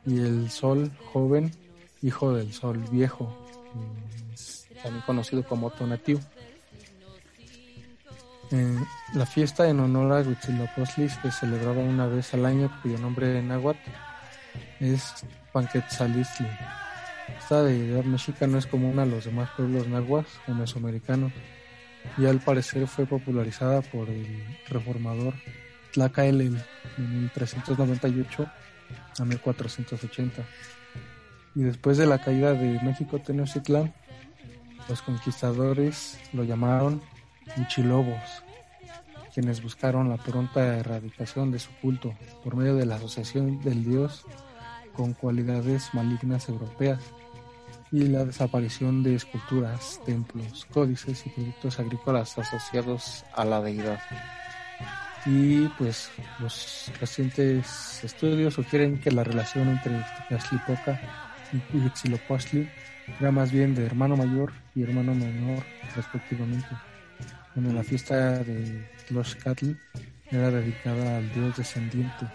[0.07, 1.51] y el sol joven,
[2.03, 3.47] hijo del sol viejo,
[4.83, 6.21] también conocido como Tonatiuh.
[9.15, 13.49] La fiesta en honor a Huitzilopochtli se celebraba una vez al año, cuyo nombre en
[13.49, 13.79] náhuatl
[14.81, 16.47] es Panquetzalistli.
[17.39, 21.33] Esta deidad mexica no es común a los demás pueblos nahuas o mesoamericanos
[22.19, 25.35] y al parecer fue popularizada por el reformador
[25.93, 26.61] Tlacaelel
[26.99, 28.47] en 1398
[29.19, 30.43] a 1480.
[31.55, 33.95] Y después de la caída de México Tenochtitlán,
[34.89, 37.01] los conquistadores lo llamaron
[37.57, 38.43] Huichilobos,
[39.33, 44.25] quienes buscaron la pronta erradicación de su culto por medio de la asociación del dios
[44.95, 47.01] con cualidades malignas europeas
[47.91, 54.01] y la desaparición de esculturas, templos, códices y productos agrícolas asociados a la deidad.
[55.27, 61.01] Y pues los recientes estudios sugieren que la relación entre Tlaxlipoca
[61.53, 62.69] y Huitzilopochtli
[63.21, 66.69] era más bien de hermano mayor y hermano menor respectivamente.
[67.57, 69.73] En la fiesta de Tloxcatl
[70.31, 72.27] era dedicada al dios descendiente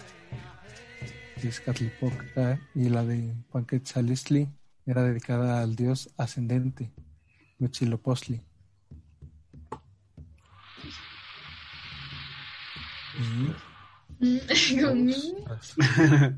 [1.41, 4.47] Tezcatlipoca y la de Panquetzalistli
[4.85, 6.91] era dedicada al dios ascendente
[7.59, 8.41] Huitzilopochtli.
[14.19, 14.81] ¿Qué
[15.47, 16.33] cosas?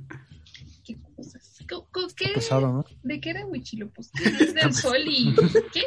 [2.16, 2.30] ¿Qué?
[2.34, 2.86] pesado, ¿no?
[3.04, 4.26] ¿De qué era Huitzilopochtli?
[4.26, 5.36] Es del sol y...
[5.74, 5.84] ¿Qué?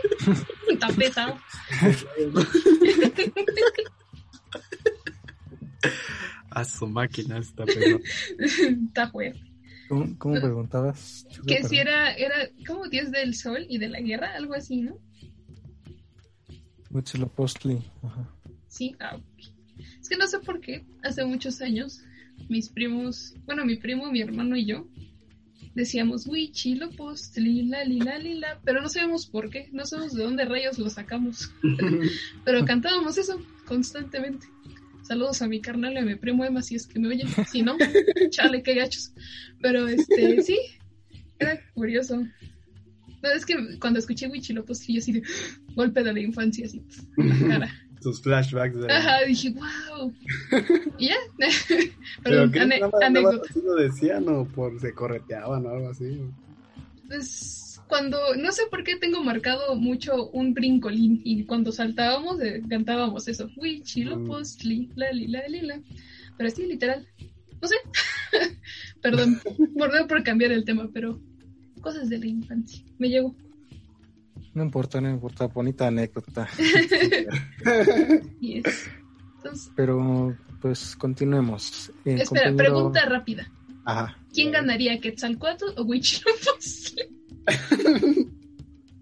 [0.71, 1.39] Está pesado.
[6.51, 8.01] A su máquina está pesado.
[8.39, 9.41] Está fuerte.
[9.89, 11.27] ¿Cómo, cómo preguntabas?
[11.47, 14.99] Que si era, era como dios del sol y de la guerra, algo así, ¿no?
[16.91, 17.83] Huitzilopochtli.
[18.03, 18.31] Ajá.
[18.69, 19.25] Sí, ah, ok.
[20.01, 22.03] Es que no sé por qué, hace muchos años,
[22.49, 24.87] mis primos, bueno, mi primo, mi hermano y yo,
[25.75, 30.23] decíamos, Huitzilopochtli, la, li, la, li, la, pero no sabemos por qué, no sabemos de
[30.23, 31.53] dónde rayos lo sacamos.
[32.45, 34.47] pero cantábamos eso constantemente.
[35.03, 37.29] Saludos a mi carnal y a mi primo Emma, si es que me oyen.
[37.51, 37.77] Si no,
[38.31, 39.13] chale, qué gachos.
[39.61, 40.59] Pero este, sí,
[41.39, 42.17] era curioso.
[42.17, 45.23] No, es que cuando escuché Huitzilopochtli, yo así de
[45.75, 46.83] golpe de la infancia, así,
[47.19, 47.84] en la cara.
[48.05, 48.93] Sus flashbacks de...
[48.93, 50.13] Ajá, dije, wow.
[50.99, 51.15] Y ya.
[52.23, 53.49] Pero que ane- nada anécdota.
[53.49, 56.21] así lo decían o por se correteaban o algo así.
[57.09, 62.63] Pues cuando, no sé por qué tengo marcado mucho un brincolín y cuando saltábamos eh,
[62.69, 65.81] cantábamos eso, Huitzilopochtli, la li, la li, la.
[66.37, 67.09] Pero sí, literal.
[67.63, 67.77] No sé.
[69.01, 69.41] Perdón,
[69.79, 71.19] por, por cambiar el tema, pero
[71.81, 72.85] cosas de la infancia.
[72.99, 73.35] Me llegó.
[74.55, 75.47] No importa, no importa.
[75.49, 76.49] Bonita anécdota.
[78.41, 81.91] Entonces, Pero pues continuemos.
[82.05, 83.51] Eh, espera, compañero- pregunta rápida.
[83.85, 84.17] Ajá.
[84.33, 87.03] ¿Quién ganaría, Quetzalcoatl o Huitzilopochtli?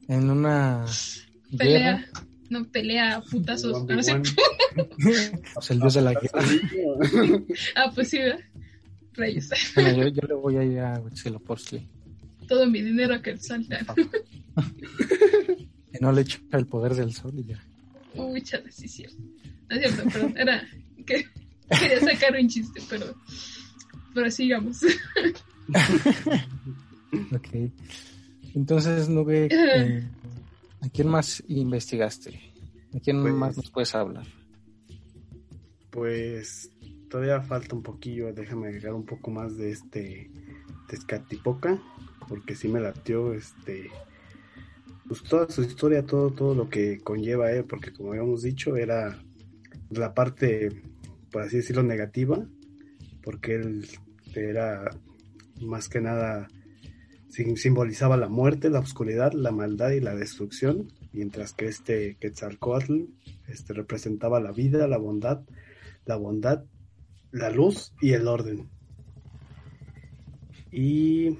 [0.08, 0.84] En una
[1.56, 1.96] Pelea.
[1.98, 2.08] guerra,
[2.50, 3.84] No, pelea a putazos.
[3.86, 4.20] No sé.
[5.54, 6.42] pues, el dios de la guerra.
[7.76, 8.40] Ah, pues sí, ¿verdad?
[9.14, 9.50] Reyes.
[9.74, 11.86] Bueno, yo, yo le voy a ir a Huitzilopochtli.
[12.48, 14.00] Todo mi dinero a Quetzalcoatl.
[15.92, 17.62] Que no le echa el poder del sol y ya.
[18.14, 19.16] Uy, chale, sí, es cierto.
[19.68, 20.34] No es cierto, perdón.
[20.38, 20.66] Era
[21.06, 21.24] que
[21.80, 23.14] quería sacar un chiste, pero,
[24.14, 24.80] pero sigamos.
[27.34, 27.48] Ok.
[28.54, 30.08] Entonces, Nube, eh,
[30.80, 32.40] ¿a quién más investigaste?
[32.94, 34.26] ¿A quién Pues- más nos puedes hablar?
[35.90, 36.70] Pues
[37.10, 40.30] todavía falta un poquillo, déjame agregar un poco más de este
[40.88, 41.80] Tezcatlipoca,
[42.28, 43.90] porque sí me latió este
[45.06, 49.18] pues toda su historia, todo, todo lo que conlleva él, porque como habíamos dicho, era
[49.90, 50.70] la parte,
[51.30, 52.46] por así decirlo, negativa,
[53.22, 53.86] porque él
[54.34, 54.90] era
[55.60, 56.48] más que nada
[57.28, 63.02] sim- simbolizaba la muerte, la oscuridad, la maldad y la destrucción, mientras que este Quetzalcoatl
[63.48, 65.42] este, representaba la vida, la bondad,
[66.06, 66.64] la bondad,
[67.32, 68.68] la luz y el orden.
[70.70, 71.36] Y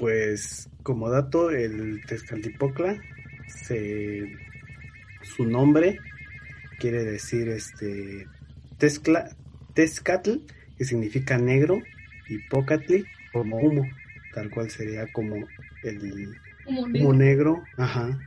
[0.00, 2.98] pues como dato, el Tezcatlipoca
[3.46, 4.32] se
[5.22, 5.98] su nombre
[6.78, 8.26] quiere decir este
[8.78, 9.36] Tezcla,
[9.74, 10.38] Tezcatl,
[10.78, 11.82] que significa negro,
[12.30, 13.86] y Pocatli como humo,
[14.32, 15.36] tal cual sería como
[15.82, 16.34] el
[16.66, 17.12] humo negro.
[17.12, 18.18] negro, ajá.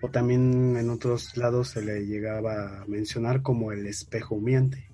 [0.00, 4.88] O también en otros lados se le llegaba a mencionar como el espejo humeante.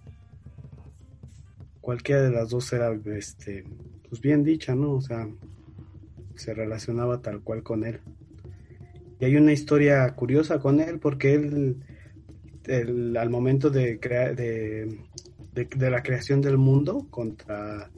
[1.80, 3.64] Cualquiera de las dos era este
[4.10, 4.92] pues bien dicha, ¿no?
[4.92, 5.26] O sea,
[6.42, 8.00] se relacionaba tal cual con él.
[9.20, 14.98] Y hay una historia curiosa con él porque él, al momento de, crear de,
[15.54, 17.88] de, la creación del mundo contra...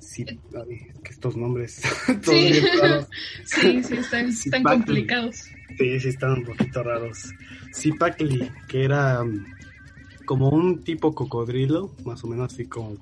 [0.00, 1.82] Sí, que estos nombres
[2.22, 2.54] sí.
[3.44, 5.44] sí, sí, están, complicados.
[5.76, 7.30] Sí, sí, están un poquito raros.
[7.74, 9.22] Zipacli, que era
[10.24, 12.96] como un tipo cocodrilo, más o menos así como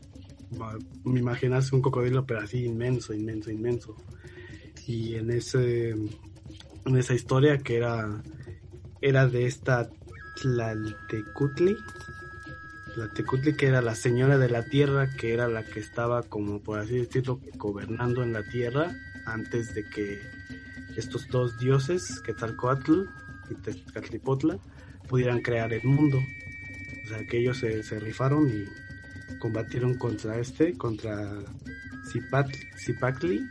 [1.04, 3.96] imaginarse un cocodrilo, pero así inmenso, inmenso, inmenso.
[4.86, 8.22] Y en ese en esa historia que era
[9.00, 9.90] era de esta
[10.40, 11.76] Tlaltecutli,
[12.94, 16.78] Tlaltecutli que era la señora de la tierra, que era la que estaba como por
[16.78, 18.94] así decirlo gobernando en la tierra
[19.26, 20.20] antes de que
[20.96, 23.02] estos dos dioses, Quetzalcoatl
[23.50, 24.58] y Tezcatlipotla,
[25.08, 26.18] pudieran crear el mundo.
[27.04, 28.64] O sea, que ellos se, se rifaron y
[29.38, 31.38] combatieron contra este, contra
[32.78, 33.48] Zipacli.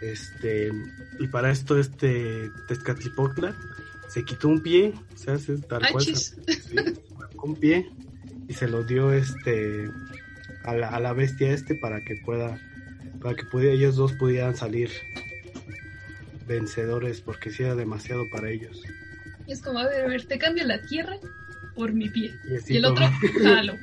[0.00, 0.72] Este,
[1.18, 3.54] y para esto, este Tezcatlipotla
[4.08, 6.06] se quitó un pie, se hace tal cual,
[7.42, 7.90] un pie
[8.48, 9.90] y se lo dio este
[10.64, 12.58] a la, a la bestia este para que pueda,
[13.20, 14.90] para que pudiera, ellos dos pudieran salir
[16.46, 18.82] vencedores porque si era demasiado para ellos.
[19.46, 21.16] Y es como, a ver, a ver, te cambio la tierra
[21.80, 22.34] por mi pie.
[22.68, 23.10] Y, el otro,
[23.42, 23.78] jalo.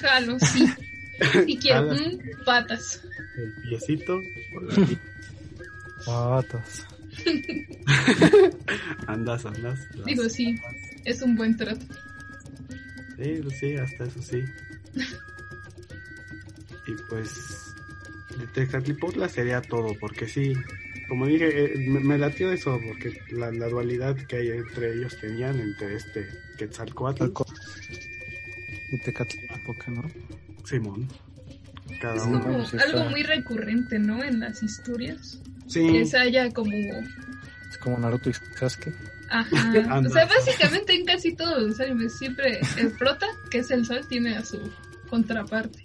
[0.00, 0.66] jalo, sí.
[1.46, 3.02] Y quiero, mm, patas.
[3.36, 4.18] El piecito
[4.54, 4.88] por la
[6.06, 6.86] Patas.
[9.06, 9.80] andas, andas.
[10.06, 10.58] Digo, sí,
[11.04, 11.84] es un buen trato.
[13.18, 14.42] Sí, sí, hasta eso sí.
[16.86, 17.74] y pues,
[18.38, 20.54] de Tezcatlipotla sería todo, porque sí,
[21.08, 25.96] como dije, eh, me, latió eso, porque la, dualidad que hay entre ellos tenían, entre
[25.96, 26.26] este
[26.58, 27.26] Quetzalcoatl
[28.90, 30.02] y Tecatlipoca, ¿no?
[30.64, 31.08] Simón.
[32.00, 34.22] Cada es como algo muy recurrente, ¿no?
[34.22, 35.40] En las historias.
[35.66, 35.92] Sí.
[35.92, 36.72] Que se haya como...
[36.72, 38.92] Es como Naruto y Sasuke.
[39.30, 40.00] Ajá.
[40.06, 44.06] o sea, básicamente en casi todos los animes siempre el prota, que es el sol,
[44.08, 44.58] tiene a su
[45.08, 45.82] contraparte.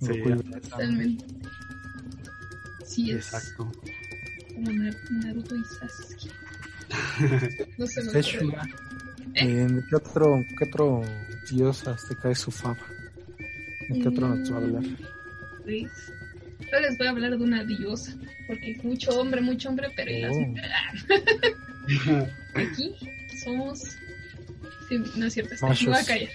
[0.00, 0.22] Sí,
[0.70, 1.24] totalmente.
[2.84, 3.26] Sí, es.
[3.26, 3.70] Exacto
[4.64, 4.82] como
[5.24, 6.30] Naruto y Sasuke.
[7.78, 8.52] no sé, no
[9.34, 9.68] ¿Eh?
[9.88, 11.02] ¿Qué otro, qué otro
[11.50, 12.86] dios azteca es su fama?
[13.88, 14.82] ¿En qué otro nos va a hablar?
[15.64, 16.12] Pues,
[16.60, 18.14] yo les voy a hablar de una diosa,
[18.46, 20.54] porque mucho hombre, mucho hombre, pero oh.
[22.54, 22.94] aquí
[23.44, 23.80] somos...
[24.88, 26.30] Sí, no es cierto, me voy a callar.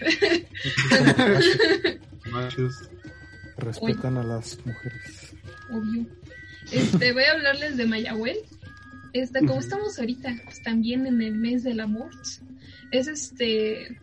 [2.31, 2.89] Machos.
[3.57, 5.35] Respetan a las mujeres.
[5.71, 6.05] Obvio.
[6.71, 8.37] Este, voy a hablarles de Mayahuel.
[9.13, 12.09] Esta, como estamos ahorita pues, también en el mes del amor,
[12.91, 13.99] es este,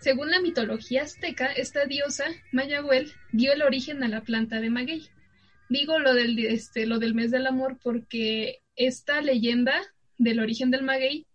[0.00, 5.08] según la mitología azteca, esta diosa, Mayahuel, dio el origen a la planta de maguey.
[5.68, 9.74] Digo lo del, este, lo del mes del amor porque esta leyenda
[10.18, 11.26] del origen del maguey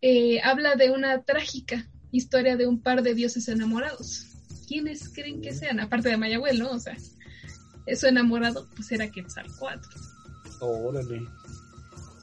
[0.00, 4.26] eh, habla de una trágica historia de un par de dioses enamorados.
[4.68, 5.80] ¿Quiénes creen que sean?
[5.80, 6.70] Aparte de Mayahuel, ¿no?
[6.70, 6.96] O sea,
[7.94, 9.88] su enamorado pues era Quetzalcoatl.
[10.60, 11.26] Órale.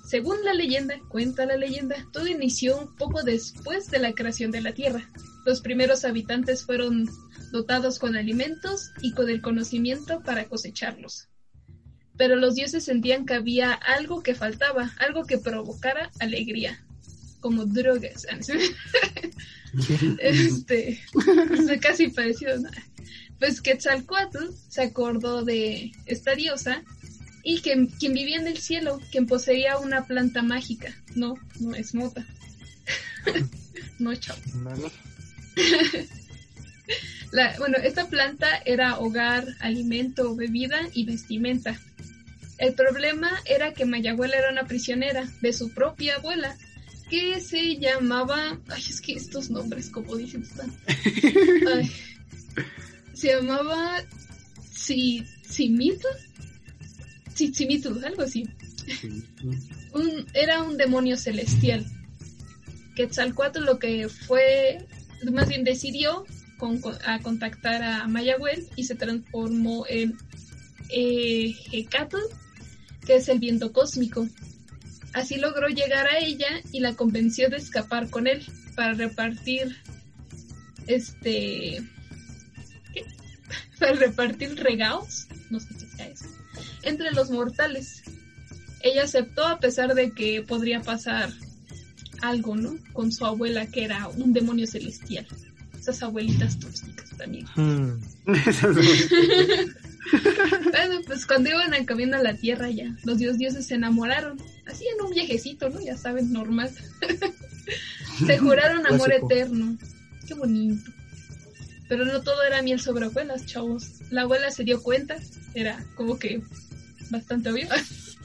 [0.05, 4.61] Según la leyenda, cuenta la leyenda, todo inició un poco después de la creación de
[4.61, 5.09] la Tierra.
[5.45, 7.09] Los primeros habitantes fueron
[7.51, 11.29] dotados con alimentos y con el conocimiento para cosecharlos.
[12.17, 16.85] Pero los dioses sentían que había algo que faltaba, algo que provocara alegría,
[17.39, 18.27] como drogas.
[20.19, 20.99] este,
[21.81, 22.55] casi parecido.
[23.39, 26.83] Pues Quetzalcoatl se acordó de esta diosa
[27.43, 30.95] y que, quien vivía en el cielo, quien poseía una planta mágica.
[31.15, 32.25] No, no es mota.
[33.99, 34.37] no, chao.
[37.59, 41.77] bueno, esta planta era hogar, alimento, bebida y vestimenta.
[42.57, 46.55] El problema era que Mayabuela era una prisionera de su propia abuela,
[47.09, 48.57] que se llamaba...
[48.69, 50.73] Ay, es que estos nombres, como dicen, están...
[51.75, 51.91] Ay,
[53.13, 54.03] se llamaba
[54.73, 56.07] Simito.
[57.33, 58.47] Simito, algo así.
[60.33, 61.85] era un demonio celestial.
[62.95, 64.85] Quetzalcoatl lo que fue,
[65.31, 66.25] más bien decidió
[67.05, 70.15] a contactar a Mayahuel y se transformó en
[70.89, 72.17] eh, Hecatl,
[73.05, 74.27] que es el viento cósmico.
[75.13, 79.75] Así logró llegar a ella y la convenció de escapar con él para repartir
[80.87, 81.83] este
[83.83, 86.25] para repartir regalos, no sé qué sea eso,
[86.83, 88.03] entre los mortales.
[88.81, 91.31] Ella aceptó a pesar de que podría pasar
[92.21, 92.77] algo, ¿no?
[92.93, 95.27] Con su abuela que era un demonio celestial.
[95.79, 97.45] Esas abuelitas tóxicas también.
[97.55, 97.99] Hmm.
[98.25, 98.81] bueno,
[101.05, 105.05] pues cuando iban camino a la tierra ya, los dios dioses se enamoraron, así en
[105.05, 105.81] un viejecito, ¿no?
[105.81, 106.71] Ya saben, normal.
[108.25, 109.31] se juraron amor Clásico.
[109.31, 109.77] eterno.
[110.27, 110.91] Qué bonito.
[111.93, 114.01] Pero no todo era miel sobre hojuelas, chavos.
[114.09, 115.15] La abuela se dio cuenta,
[115.53, 116.41] era como que
[117.11, 117.67] bastante obvio,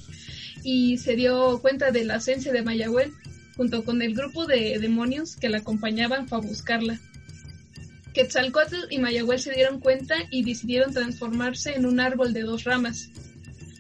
[0.65, 3.13] y se dio cuenta de la ausencia de Mayahuel,
[3.59, 6.99] junto con el grupo de demonios que la acompañaban fue a buscarla.
[8.15, 13.11] Quetzalcoatl y Mayahuel se dieron cuenta y decidieron transformarse en un árbol de dos ramas.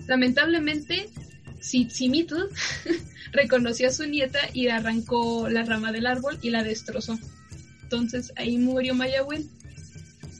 [0.06, 1.08] Lamentablemente,
[1.60, 2.50] Tzitzimítl
[3.32, 7.18] reconoció a su nieta y arrancó la rama del árbol y la destrozó.
[7.84, 9.48] Entonces ahí murió Mayahuel.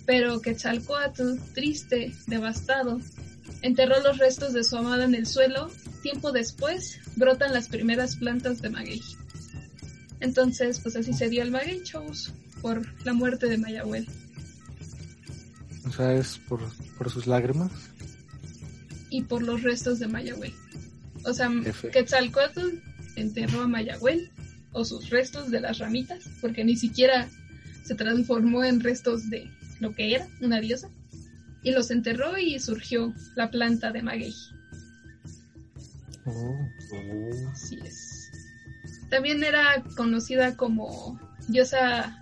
[0.09, 2.98] Pero Quetzalcoatl, triste, devastado,
[3.61, 5.70] enterró los restos de su amada en el suelo.
[6.00, 9.02] Tiempo después, brotan las primeras plantas de maguey.
[10.20, 12.32] Entonces, pues así se dio el maguey, chavos,
[12.62, 14.09] por la muerte de Mayahuel.
[15.86, 16.61] O sea, es por,
[16.96, 17.70] por sus lágrimas.
[19.11, 20.54] y por los restos de Mayahuel.
[21.26, 21.90] O sea, F.
[21.90, 22.78] Quetzalcoatl
[23.16, 24.30] enterró a Mayahuel
[24.72, 27.28] o sus restos de las ramitas, porque ni siquiera
[27.84, 29.50] se transformó en restos de
[29.81, 30.89] lo que era, una diosa,
[31.62, 34.35] y los enterró y surgió la planta de maguey.
[37.53, 38.31] Así es.
[39.11, 41.18] También era conocida como
[41.49, 42.20] diosa.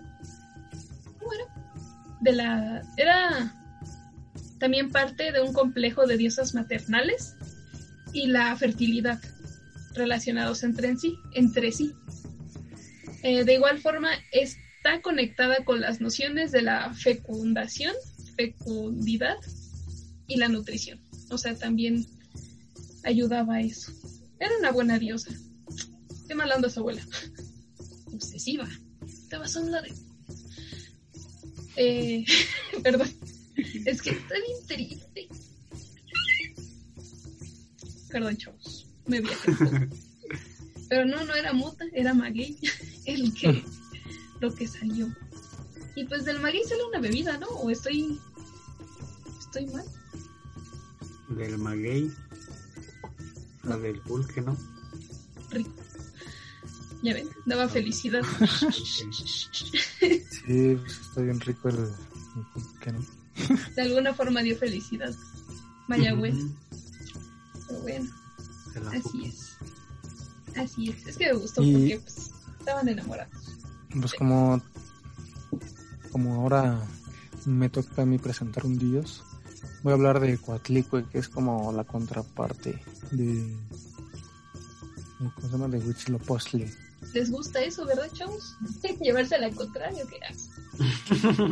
[1.19, 1.45] ¿Cómo era?
[2.21, 2.81] De la.
[2.95, 3.53] Era
[4.59, 7.35] también parte de un complejo de diosas maternales
[8.13, 9.19] y la fertilidad
[9.93, 11.93] relacionados entre en sí, entre sí.
[13.23, 14.09] Eh, de igual forma,
[14.87, 17.93] está conectada con las nociones de la fecundación,
[18.37, 19.35] fecundidad
[20.27, 21.01] y la nutrición.
[21.29, 22.05] O sea, también
[23.03, 23.91] ayudaba a eso.
[24.39, 25.31] Era una buena diosa.
[26.25, 27.05] Qué mal anda su abuela.
[28.13, 28.65] Obsesiva.
[29.29, 29.87] Te vas a un lado.
[31.75, 32.23] Eh,
[32.83, 33.09] perdón.
[33.85, 35.27] Es que está bien triste.
[38.09, 38.87] Perdón, chavos.
[39.05, 39.51] Me viajé.
[40.89, 42.57] Pero no, no era mota, era maguey.
[43.05, 43.65] El que,
[44.39, 45.07] lo que salió.
[45.95, 47.47] Y pues del maguey sale una bebida, ¿no?
[47.47, 48.19] O estoy,
[49.39, 49.85] estoy mal.
[51.29, 52.11] Del maguey.
[53.63, 54.55] La del pulque, ¿no?
[55.49, 55.71] Rico.
[57.03, 58.23] Ya ven, daba felicidad.
[58.71, 63.05] sí, pues está bien rico el, el pulque, ¿no?
[63.75, 65.13] De alguna forma dio felicidad.
[65.87, 66.35] Mayagüez.
[67.67, 68.09] Pero bueno,
[68.91, 69.57] así es.
[70.57, 71.07] Así es.
[71.07, 73.33] Es que me gustó Y- porque pues, estaban enamorados.
[73.99, 74.61] Pues como,
[76.11, 76.79] como ahora
[77.45, 79.23] me toca a mí presentar un dios,
[79.83, 82.81] voy a hablar de Coatlicue, que es como la contraparte
[83.11, 83.55] de,
[85.17, 85.67] ¿cómo se llama?
[85.67, 86.69] De Huitzilopochtli.
[87.13, 88.55] ¿Les gusta eso, verdad, chavos?
[89.01, 90.49] Llevarse al contrario, ¿qué haces?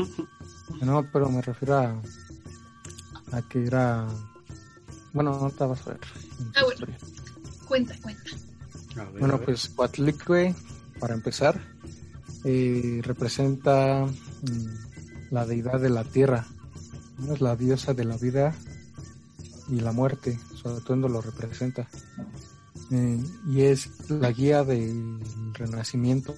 [0.81, 2.01] No, pero me refiero a,
[3.31, 4.07] a que era,
[5.13, 5.99] bueno, ahorita vas a ver.
[6.55, 6.73] Ah, bueno.
[6.73, 6.97] historia.
[7.67, 8.31] Cuenta, cuenta.
[8.95, 9.45] A ver, a Bueno, ver.
[9.45, 10.55] pues Coatlicue,
[10.99, 11.61] para empezar,
[12.45, 16.45] eh, representa mm, la deidad de la tierra,
[17.31, 18.53] es la diosa de la vida
[19.67, 21.87] y la muerte, su atuendo lo representa.
[22.91, 25.19] Eh, y es la guía del
[25.53, 26.35] renacimiento,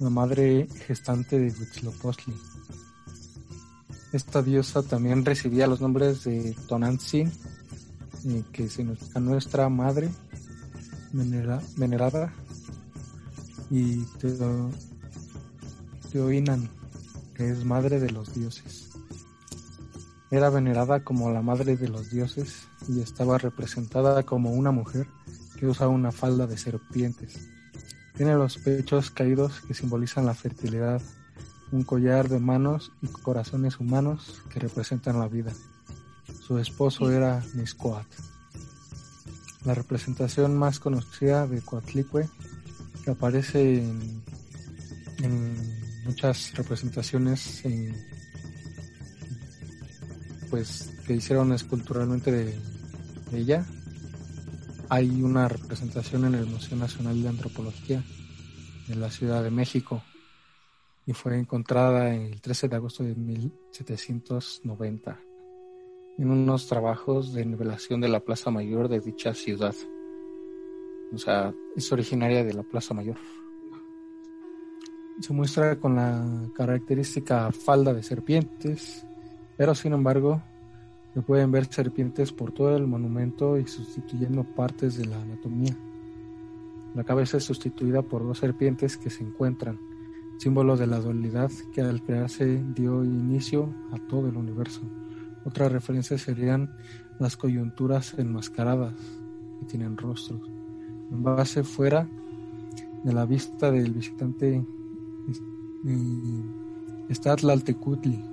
[0.00, 2.34] la madre gestante de Huitzilopochtli.
[4.12, 7.30] Esta diosa también recibía los nombres de Tonantzin,
[8.26, 10.10] eh, que significa nuestra madre,
[11.12, 12.32] venera- venerada
[13.72, 14.70] y Teo-
[16.12, 16.68] Teoinan,
[17.34, 18.90] que es madre de los dioses.
[20.30, 25.06] Era venerada como la madre de los dioses y estaba representada como una mujer
[25.58, 27.48] que usa una falda de serpientes.
[28.14, 31.00] Tiene los pechos caídos que simbolizan la fertilidad,
[31.70, 35.52] un collar de manos y corazones humanos que representan la vida.
[36.46, 38.06] Su esposo era Miscoat.
[39.64, 42.28] La representación más conocida de Coatlicue,
[43.04, 43.78] que aparece
[45.22, 47.94] en, muchas representaciones en-
[50.50, 52.58] pues que hicieron esculturalmente de
[53.32, 53.64] ella.
[54.88, 58.04] Hay una representación en el Museo Nacional de Antropología
[58.88, 60.02] de la Ciudad de México
[61.06, 65.18] y fue encontrada el 13 de agosto de 1790
[66.18, 69.74] en unos trabajos de nivelación de la Plaza Mayor de dicha ciudad.
[71.12, 73.16] O sea, es originaria de la Plaza Mayor.
[75.20, 79.06] Se muestra con la característica falda de serpientes,
[79.56, 80.42] pero sin embargo
[81.14, 85.76] se pueden ver serpientes por todo el monumento y sustituyendo partes de la anatomía.
[86.94, 89.78] La cabeza es sustituida por dos serpientes que se encuentran,
[90.38, 94.80] símbolo de la dualidad que al crearse dio inicio a todo el universo,
[95.44, 96.70] Otra referencia serían
[97.18, 98.94] las coyunturas enmascaradas
[99.58, 100.51] que tienen rostros.
[101.12, 102.08] En base fuera
[103.04, 104.64] de la vista del visitante
[105.86, 106.42] eh,
[107.10, 108.24] está Tlaltecutli,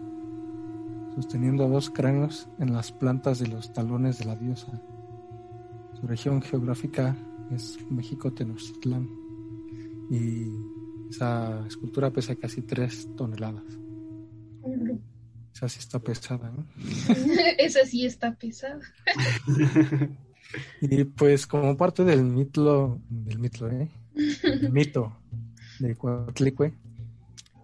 [1.14, 4.82] sosteniendo dos cráneos en las plantas de los talones de la diosa.
[6.00, 7.18] Su región geográfica
[7.52, 9.10] es México Tenochtitlán
[10.10, 10.48] y
[11.10, 13.78] esa escultura pesa casi tres toneladas.
[15.54, 16.66] Esa sí está pesada, ¿no?
[17.58, 18.80] Esa sí está pesada.
[20.82, 23.90] y pues como parte del mito, del mito, ¿eh?
[24.44, 25.16] El mito
[25.80, 26.74] de Coatlicue,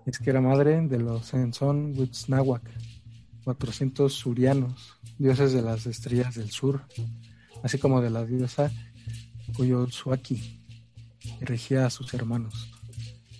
[0.05, 2.61] es que era madre de los Enzón Huitznahuac,
[3.43, 6.83] 400 surianos, dioses de las estrellas del sur,
[7.63, 8.71] así como de la diosa
[9.55, 10.61] Coyolzuaki,
[11.39, 12.71] que regía a sus hermanos.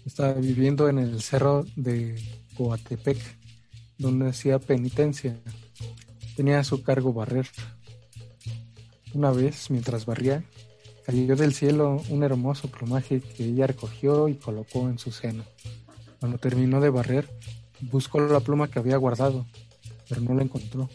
[0.06, 2.16] Estaba viviendo en el cerro de
[2.56, 3.18] Coatepec,
[3.98, 5.40] donde hacía penitencia.
[6.36, 7.48] Tenía a su cargo barrer.
[9.16, 10.44] Una vez, mientras barría,
[11.06, 15.46] cayó del cielo un hermoso plumaje que ella recogió y colocó en su seno.
[16.20, 17.30] Cuando terminó de barrer,
[17.80, 19.46] buscó la pluma que había guardado,
[20.10, 20.90] pero no la encontró.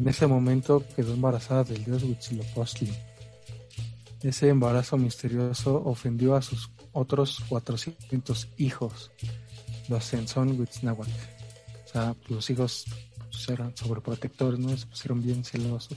[0.00, 2.92] En ese momento quedó embarazada del dios Huitzilopochtli.
[4.20, 9.12] Ese embarazo misterioso ofendió a sus otros 400 hijos,
[9.88, 11.08] los Senzón Huitznahuac.
[11.84, 12.84] O sea, los hijos
[13.48, 14.76] eran sobreprotectores, ¿no?
[14.76, 15.96] Se pusieron bien celosos.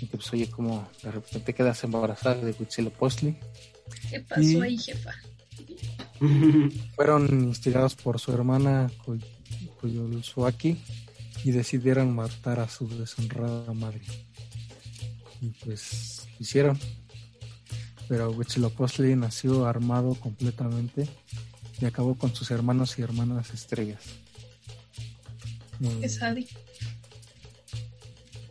[0.00, 3.36] Y que pues oye, como de repente quedas embarazada de Huitzilopochtli.
[4.10, 5.14] ¿Qué pasó ahí, jefa?
[6.96, 8.90] Fueron instigados por su hermana
[9.80, 10.76] Coyolzuaki
[11.44, 14.02] y decidieron matar a su deshonrada madre.
[15.40, 16.78] Y pues hicieron.
[18.08, 21.08] Pero Huitzilopochtli nació armado completamente
[21.80, 24.02] y acabó con sus hermanos y hermanas estrellas.
[26.00, 26.46] Es Adi.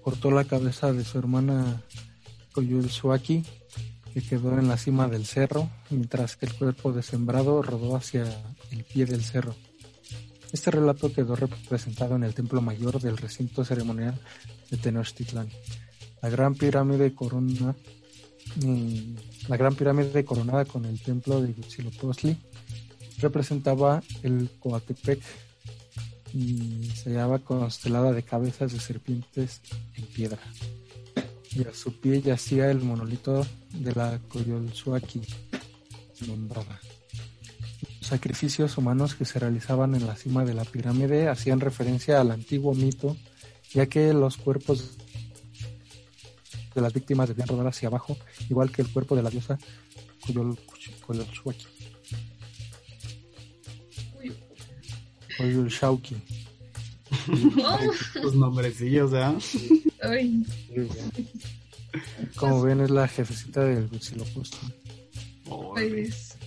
[0.06, 1.82] Cortó la cabeza de su hermana
[2.54, 3.44] Coyolzuaki
[4.14, 8.24] que quedó en la cima del cerro, mientras que el cuerpo de Sembrado rodó hacia
[8.70, 9.56] el pie del cerro.
[10.54, 14.14] Este relato quedó representado en el templo mayor del recinto ceremonial
[14.70, 15.50] de Tenochtitlán.
[16.22, 17.76] La gran pirámide corona,
[19.48, 22.38] la gran pirámide coronada con el templo de Huitzilopochtli
[23.22, 25.20] representaba el Coatepec
[26.36, 29.62] y se hallaba constelada de cabezas de serpientes
[29.96, 30.40] en piedra
[31.56, 35.22] y a su pie yacía el monolito de la Coyolzuaki
[36.28, 36.80] nombrada.
[38.00, 42.32] Los sacrificios humanos que se realizaban en la cima de la pirámide hacían referencia al
[42.32, 43.16] antiguo mito,
[43.74, 44.98] ya que los cuerpos
[46.74, 48.18] de las víctimas debían rodar hacia abajo,
[48.50, 49.58] igual que el cuerpo de la diosa
[55.38, 56.16] Coyolzuaki.
[57.26, 58.22] Coyolxauqui.
[58.22, 59.38] Los nombrecillos, ¿eh?
[60.02, 60.46] Ay,
[62.36, 64.74] Como ven, es la jefecita del Huitzilopochtli.
[65.46, 66.38] pues,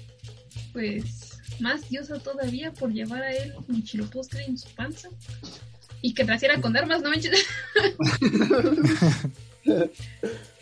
[0.72, 5.08] pues, más diosa todavía por llevar a él un chilopostre en su panza.
[6.00, 7.44] Y que naciera con armas, no manches.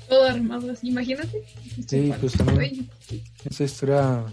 [0.08, 1.44] Todo armado así, imagínate.
[1.86, 2.88] Sí, pues también
[3.44, 4.24] esa historia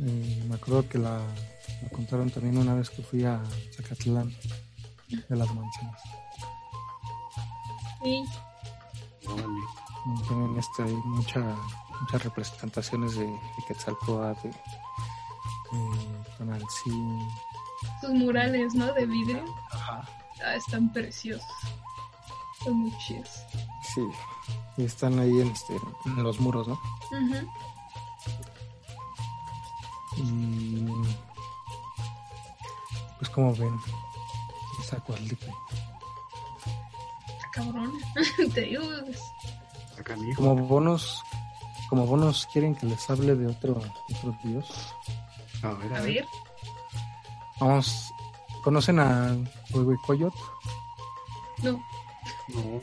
[0.00, 1.20] eh, me acuerdo que la,
[1.84, 3.42] la contaron también una vez que fui a
[3.76, 4.34] Zacatlán
[5.08, 6.02] de las manzanas.
[8.02, 8.24] sí.
[10.28, 11.40] También este, hay mucha,
[12.00, 16.60] muchas representaciones de, de Quetzalcóatl, de, de.
[18.00, 18.92] Sus murales, ¿no?
[18.92, 19.44] De vidrio.
[19.72, 20.06] Ajá.
[20.44, 21.46] Ah, están preciosos.
[22.62, 23.30] Son muy chidos.
[23.94, 24.06] Sí,
[24.76, 25.74] y están ahí en, este,
[26.06, 26.74] en los muros, ¿no?
[26.74, 27.48] Ujú.
[30.16, 30.86] Y
[33.24, 33.80] pues como ven,
[34.80, 35.48] esa Coatlicue.
[37.26, 37.92] Está cabrón.
[38.54, 39.20] Te digo, pues.
[40.36, 41.22] Como bonos,
[41.88, 44.94] como bonos quieren que les hable de otro, otro dios.
[45.62, 46.26] A ver, a ver.
[47.60, 48.12] Vamos,
[48.62, 49.34] ¿conocen a
[49.72, 50.34] Huehuecoyot?
[51.62, 51.82] No.
[52.48, 52.80] No,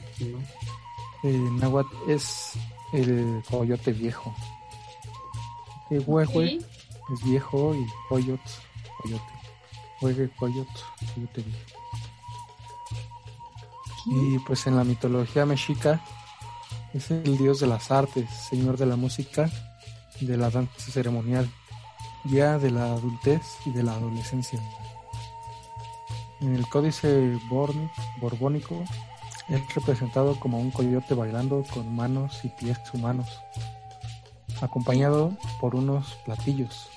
[1.21, 1.59] no.
[1.59, 2.53] Náhuatl es
[2.93, 4.33] el coyote viejo.
[5.87, 6.65] Que Huehue Sí.
[7.13, 8.39] es viejo y coyot,
[9.03, 9.30] coyote.
[10.01, 10.67] Huehuecoyot,
[11.13, 11.81] coyote viejo.
[14.07, 16.01] Y pues en la mitología mexica
[16.93, 19.49] es el dios de las artes, señor de la música
[20.19, 21.49] de la danza ceremonial,
[22.23, 24.59] guía de la adultez y de la adolescencia.
[26.41, 27.39] En el códice
[28.19, 28.83] borbónico
[29.49, 33.27] es representado como un coyote bailando con manos y pies humanos,
[34.61, 36.89] acompañado por unos platillos.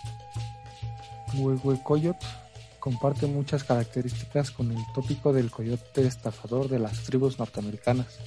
[1.34, 2.43] Huehuecoyot
[2.84, 8.18] comparte muchas características con el tópico del coyote estafador de las tribus norteamericanas,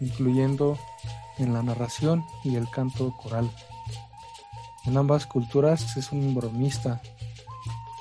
[0.00, 0.76] incluyendo
[1.38, 3.48] en la narración y el canto coral.
[4.84, 7.00] En ambas culturas es un bromista,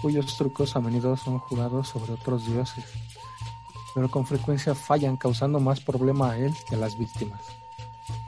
[0.01, 2.85] cuyos trucos a menudo son jurados sobre otros dioses,
[3.93, 7.41] pero con frecuencia fallan causando más problema a él que a las víctimas.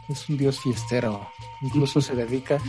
[0.07, 1.27] Es un dios fiestero,
[1.61, 2.59] incluso se dedica,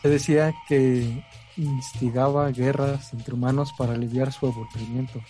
[0.00, 1.22] se decía que
[1.56, 5.20] instigaba guerras entre humanos para aliviar su aburrimiento.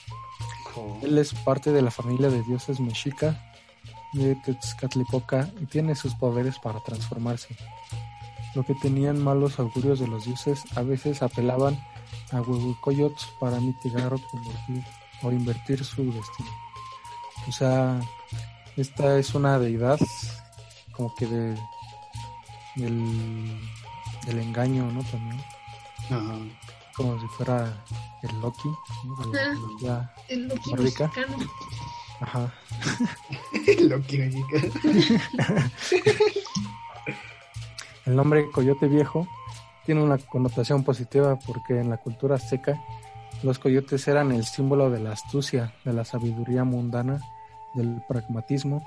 [1.02, 3.40] Él es parte de la familia de dioses mexica
[4.12, 7.56] de Tezcatlipoca y tiene sus poderes para transformarse.
[8.54, 11.82] Lo que tenían malos augurios de los dioses a veces apelaban
[12.30, 14.84] a Huehuecoyotes para mitigar o convertir
[15.22, 16.50] o invertir su destino.
[17.48, 18.00] O sea,
[18.76, 19.98] esta es una deidad
[20.92, 21.56] como que de
[22.76, 25.02] del engaño, ¿no?
[25.04, 25.42] También.
[26.10, 26.38] Ajá.
[26.96, 27.84] Como si fuera
[28.22, 28.68] el Loki,
[29.88, 30.10] Ah.
[30.28, 31.06] El Loki nórdica.
[31.16, 31.36] mexicano.
[32.20, 32.54] Ajá.
[33.80, 34.72] Loki mexicano.
[38.04, 39.28] El nombre coyote viejo
[39.86, 42.80] tiene una connotación positiva porque en la cultura azteca
[43.42, 47.20] los coyotes eran el símbolo de la astucia, de la sabiduría mundana,
[47.74, 48.82] del pragmatismo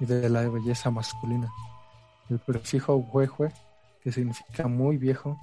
[0.00, 1.52] y de la belleza masculina.
[2.30, 3.52] El prefijo huehue,
[4.02, 5.38] que significa muy viejo,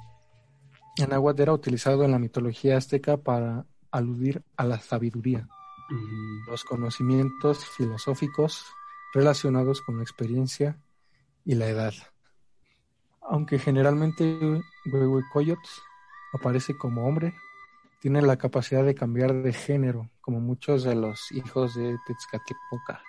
[1.03, 5.47] en náhuatl era utilizado en la mitología azteca para aludir a la sabiduría,
[6.47, 8.65] los conocimientos filosóficos
[9.13, 10.77] relacionados con la experiencia
[11.45, 11.93] y la edad.
[13.21, 14.39] Aunque generalmente
[14.91, 15.69] Huehuecoyotl
[16.33, 17.33] aparece como hombre,
[18.01, 23.01] tiene la capacidad de cambiar de género, como muchos de los hijos de Tezcatlipoca.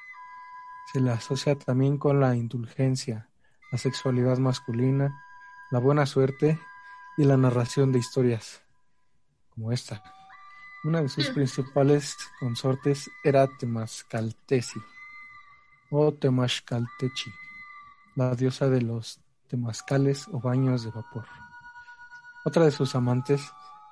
[0.93, 3.29] Se le asocia también con la indulgencia,
[3.71, 5.23] la sexualidad masculina,
[5.71, 6.59] la buena suerte
[7.17, 8.63] y la narración de historias,
[9.51, 10.03] como esta.
[10.85, 11.35] Una de sus Mm.
[11.35, 14.81] principales consortes era Temascaltesi
[15.91, 17.31] o Temashcaltechi,
[18.17, 21.27] la diosa de los temazcales o baños de vapor.
[22.45, 23.43] Otra de sus amantes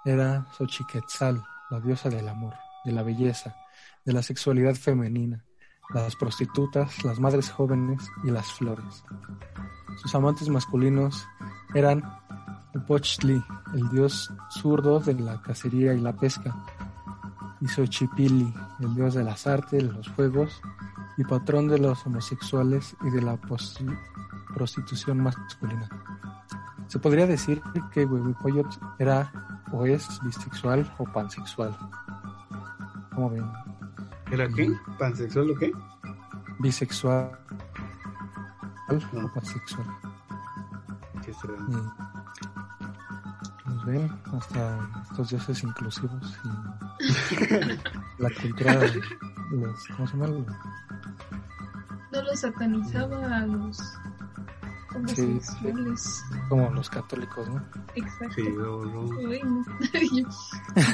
[0.04, 2.54] era Xochiquetzal, la diosa del amor,
[2.84, 3.56] de la belleza,
[4.04, 5.44] de la sexualidad femenina,
[5.90, 9.04] las prostitutas, las madres jóvenes y las flores.
[9.96, 11.26] Sus amantes masculinos
[11.74, 12.02] eran
[12.74, 13.42] Upochtli,
[13.74, 16.54] el dios zurdo de la cacería y la pesca,
[17.60, 20.60] y Xochipilli, el dios de las artes, los fuegos
[21.16, 23.36] y patrón de los homosexuales y de la
[24.54, 25.88] prostitución masculina.
[26.86, 27.60] Se podría decir
[27.92, 29.32] que Huehuecoyotl era
[29.72, 31.76] o es bisexual o pansexual.
[33.14, 33.67] ¿Cómo ven?
[34.30, 34.72] ¿Era qué?
[34.98, 35.72] ¿Pansexual o qué?
[36.58, 37.38] Bisexual
[38.88, 39.32] o No.
[39.32, 39.86] pansexual.
[41.24, 41.54] ¿Qué será?
[41.68, 41.72] Y,
[43.64, 46.48] pues ven, hasta estos dioses inclusivos y
[48.22, 49.00] la cultura de
[49.52, 50.28] los, ¿cómo se llama?
[52.12, 53.78] No los satanizaba a los
[54.94, 56.24] homosexuales.
[56.48, 57.62] Como los católicos, ¿no?
[57.94, 58.34] Exacto.
[58.34, 59.02] Sí, luego, luego.
[59.28, 59.62] Uy, no.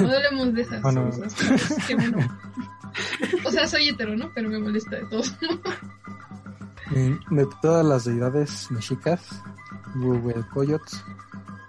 [0.05, 1.05] no hablemos de esas Bueno.
[1.05, 1.33] cosas.
[1.87, 2.17] Qué bueno.
[3.55, 4.31] Sea, soy hetero, ¿no?
[4.35, 5.23] Pero me molesta de todo.
[6.91, 9.41] Y de todas las deidades mexicas,
[9.95, 10.97] Huehuecoyotl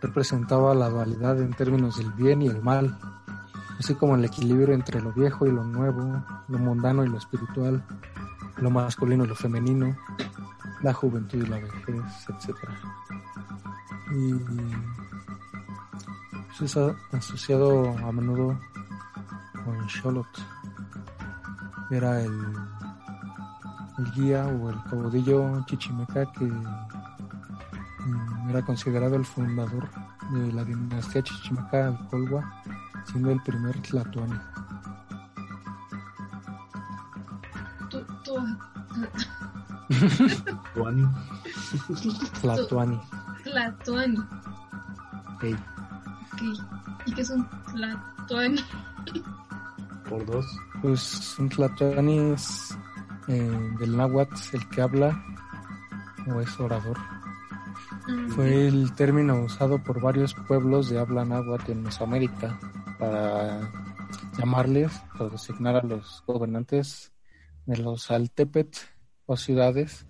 [0.02, 2.98] representaba la dualidad en términos del bien y el mal,
[3.78, 7.82] así como el equilibrio entre lo viejo y lo nuevo, lo mundano y lo espiritual,
[8.58, 9.96] lo masculino y lo femenino,
[10.82, 12.56] la juventud y la vejez, etc.
[14.12, 14.34] Y
[16.58, 16.76] pues, es
[17.12, 18.60] asociado a menudo
[19.64, 20.42] con que
[21.90, 22.54] era el
[23.98, 29.88] el guía o el caudillo chichimeca que mm, era considerado el fundador
[30.32, 32.62] de la dinastía chichimeca Alcolhua,
[33.06, 34.38] siendo el primer Tlatoani.
[42.40, 43.00] Tlatoani.
[43.44, 44.18] Tlatoani.
[45.34, 45.44] Ok.
[47.06, 48.60] ¿Y qué es un Tlatoani?
[50.08, 50.46] Por dos.
[50.82, 52.76] Pues un Tlatoani es
[53.28, 55.24] eh, del náhuatl el que habla
[56.26, 56.98] o es orador.
[58.08, 62.58] Mm, Fue el término usado por varios pueblos de habla náhuatl en Mesoamérica
[62.98, 63.60] para
[64.38, 67.12] llamarles o designar a los gobernantes
[67.66, 68.76] de los Altepet
[69.26, 70.06] o ciudades,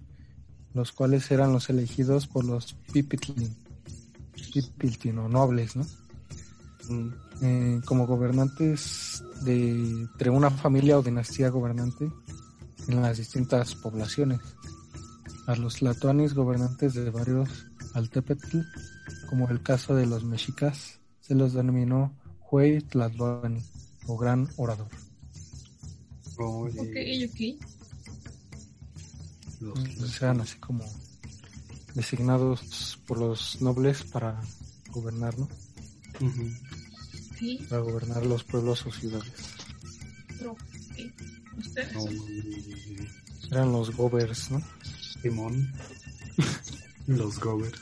[0.74, 3.56] los cuales eran los elegidos por los Pipitlin,
[4.52, 5.84] Pipiltin o nobles, ¿no?
[6.88, 7.25] Mm.
[7.42, 12.10] Eh, como gobernantes de entre una familia o dinastía gobernante
[12.88, 14.40] en las distintas poblaciones.
[15.46, 18.60] A los tlatoanis gobernantes de varios altepetl,
[19.28, 22.16] como el caso de los mexicas, se los denominó
[22.50, 23.62] Huey Tlatoani.
[24.08, 24.88] o gran orador.
[26.38, 27.60] Ok, ok.
[29.60, 30.84] Los- Sean así como
[31.94, 34.40] designados por los nobles para
[34.92, 35.48] gobernar, ¿no?
[36.20, 36.42] Ujú.
[37.38, 39.32] Sí, Para gobernar los pueblos o ciudades.
[41.58, 41.94] Ustedes.
[41.94, 42.04] No,
[43.50, 44.62] Eran los govers, ¿no?
[45.22, 45.72] Simón.
[47.06, 47.80] Los Govers.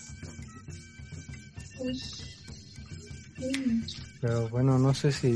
[1.81, 2.03] Uy.
[3.39, 3.85] Uy.
[4.21, 5.33] Pero bueno, no sé si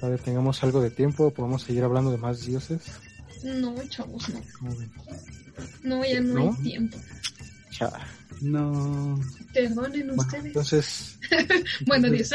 [0.00, 2.82] todavía tengamos algo de tiempo, podemos seguir hablando de más dioses.
[3.44, 4.42] No, chavos, no.
[4.58, 4.90] ¿Cómo ven?
[5.84, 6.56] No, ya no, ¿No?
[6.56, 6.98] hay tiempo.
[7.70, 7.92] Cha.
[8.40, 9.20] No.
[9.54, 10.44] Perdonen Bueno, ustedes.
[10.46, 11.18] entonces,
[11.86, 12.30] Bueno, Dios.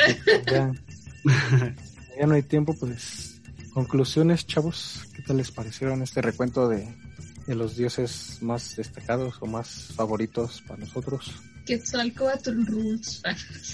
[2.19, 3.41] ya, no hay tiempo, pues
[3.74, 6.88] conclusiones, chavos, ¿qué tal les parecieron este recuento de,
[7.47, 11.32] de los dioses más destacados o más favoritos para nosotros?
[11.65, 13.21] Quetzalcoatl Rules.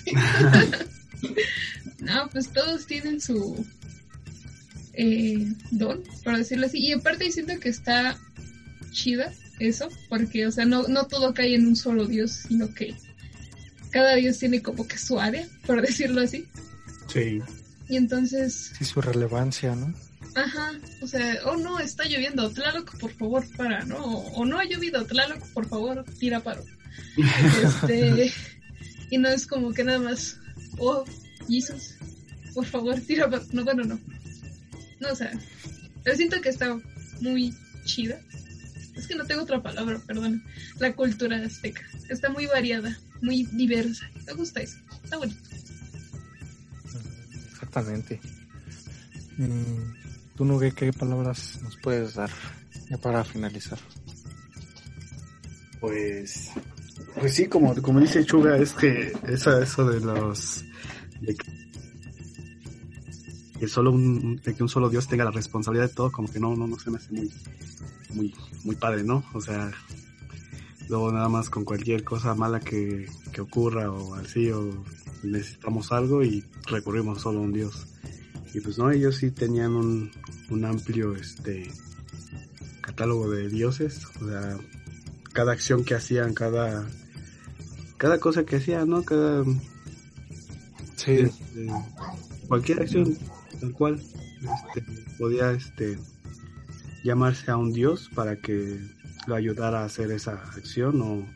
[1.99, 3.65] no, pues todos tienen su
[4.93, 6.79] eh, don, por decirlo así.
[6.79, 8.17] Y aparte siento que está
[8.91, 12.95] chida eso, porque, o sea, no, no todo cae en un solo dios, sino que
[13.91, 16.45] cada dios tiene como que su área, por decirlo así.
[17.11, 17.41] Sí.
[17.89, 19.93] Y entonces, Sí, su relevancia, ¿no?
[20.35, 23.97] ajá, o sea, oh no, está lloviendo, Tlaloc, por favor, para, ¿no?
[23.97, 26.63] O, o no ha llovido, Tlaloc, por favor, tira paro.
[27.63, 28.31] Este,
[29.09, 30.37] y no es como que nada más,
[30.77, 31.03] oh,
[31.47, 31.95] Jesus,
[32.53, 33.41] por favor, tira pa-".
[33.51, 33.99] No, bueno, no.
[34.99, 35.31] No, o sea,
[36.03, 36.77] pero siento que está
[37.21, 37.53] muy
[37.85, 38.19] chida.
[38.95, 40.43] Es que no tengo otra palabra, perdón.
[40.77, 41.81] La cultura azteca.
[42.09, 44.09] Está muy variada, muy diversa.
[44.27, 44.77] Me gusta eso.
[45.03, 45.48] Está bonito.
[47.69, 48.19] Exactamente.
[49.37, 49.93] Mm,
[50.35, 52.31] ¿Tú, Nugue, qué palabras nos puedes dar
[52.89, 53.77] ya para finalizar?
[55.79, 56.49] Pues,
[57.19, 60.65] pues sí, como, como dice Chuga, es que eso, eso de los
[61.21, 61.37] de
[63.59, 66.55] que, solo un, que un solo Dios tenga la responsabilidad de todo, como que no,
[66.55, 67.31] no, no se me hace muy,
[68.09, 69.23] muy, muy padre, ¿no?
[69.33, 69.71] O sea,
[70.89, 74.83] luego nada más con cualquier cosa mala que, que ocurra o así, o
[75.23, 77.87] necesitamos algo y recurrimos solo a un Dios.
[78.53, 80.11] Y pues no, ellos sí tenían un,
[80.49, 81.71] un amplio este
[82.81, 84.57] catálogo de dioses, o sea,
[85.31, 86.87] cada acción que hacían, cada
[87.97, 89.03] cada cosa que hacían, ¿no?
[89.03, 89.43] Cada
[90.99, 91.67] Sí, este,
[92.49, 93.17] cualquier acción
[93.61, 94.83] tal cual este,
[95.17, 95.97] podía este
[97.05, 98.79] llamarse a un dios para que
[99.27, 101.33] lo ayudara a hacer esa acción o,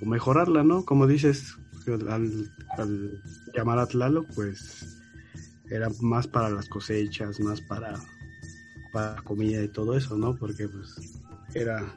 [0.00, 0.84] o mejorarla, ¿no?
[0.84, 1.54] Como dices,
[1.86, 3.22] al, al
[3.54, 4.98] llamar a Tlaloc, pues
[5.70, 8.00] era más para las cosechas, más para
[8.92, 10.34] para comida y todo eso, ¿no?
[10.36, 10.94] Porque pues
[11.54, 11.94] era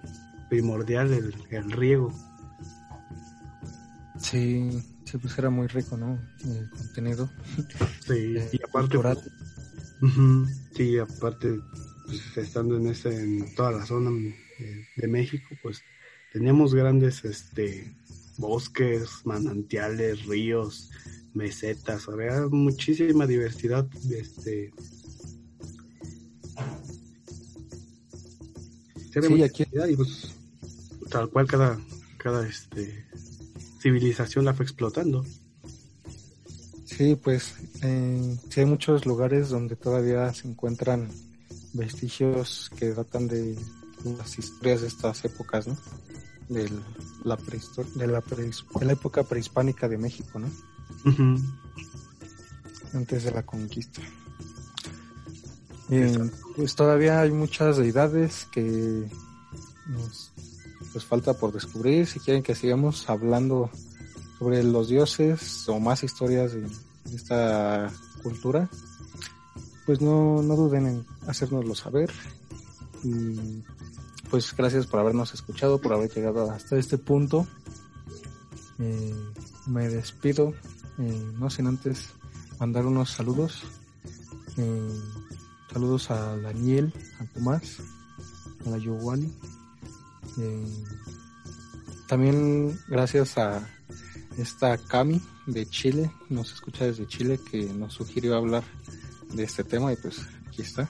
[0.49, 2.13] primordial el, el riego.
[4.17, 4.69] sí,
[5.05, 6.19] sí, pues era muy rico, ¿no?
[6.45, 7.29] El contenido.
[8.05, 9.17] Sí, eh, y aparte cultural.
[10.01, 11.59] Ujú, Sí, aparte,
[12.05, 14.11] pues, estando en ese, en toda la zona
[14.63, 15.83] de, de México, pues
[16.31, 17.95] teníamos grandes este
[18.37, 20.89] bosques, manantiales, ríos,
[21.33, 24.71] mesetas, había muchísima diversidad de este
[29.13, 30.33] Sí, aquí- y pues
[31.09, 31.79] tal cual cada
[32.17, 33.05] cada este
[33.79, 35.23] civilización la fue explotando.
[36.85, 37.53] Sí, pues
[37.83, 41.09] eh, sí hay muchos lugares donde todavía se encuentran
[41.73, 43.55] vestigios que datan de
[44.03, 45.77] las historias de estas épocas, ¿no?
[46.49, 46.69] De
[47.23, 47.37] la,
[47.95, 50.49] de la, de la época prehispánica de México, ¿no?
[52.93, 54.01] Antes de la conquista.
[55.89, 56.01] Y,
[56.55, 59.09] pues todavía hay muchas deidades que
[59.87, 60.31] nos
[60.91, 62.05] pues falta por descubrir.
[62.05, 63.71] Si quieren que sigamos hablando
[64.37, 67.91] sobre los dioses o más historias de, de esta
[68.21, 68.69] cultura,
[69.85, 72.11] pues no, no duden en hacérnoslo saber.
[73.03, 73.63] Y
[74.29, 77.47] pues gracias por habernos escuchado, por haber llegado hasta este punto.
[78.79, 79.15] Eh,
[79.67, 80.53] me despido,
[80.99, 82.09] eh, no sin antes
[82.59, 83.63] mandar unos saludos.
[84.57, 84.99] Eh,
[85.71, 87.77] saludos a Daniel, a Tomás,
[88.65, 89.31] a la Yowali.
[92.07, 93.67] También gracias a
[94.37, 98.63] esta Cami de Chile, nos escucha desde Chile, que nos sugirió hablar
[99.33, 100.89] de este tema y pues aquí está.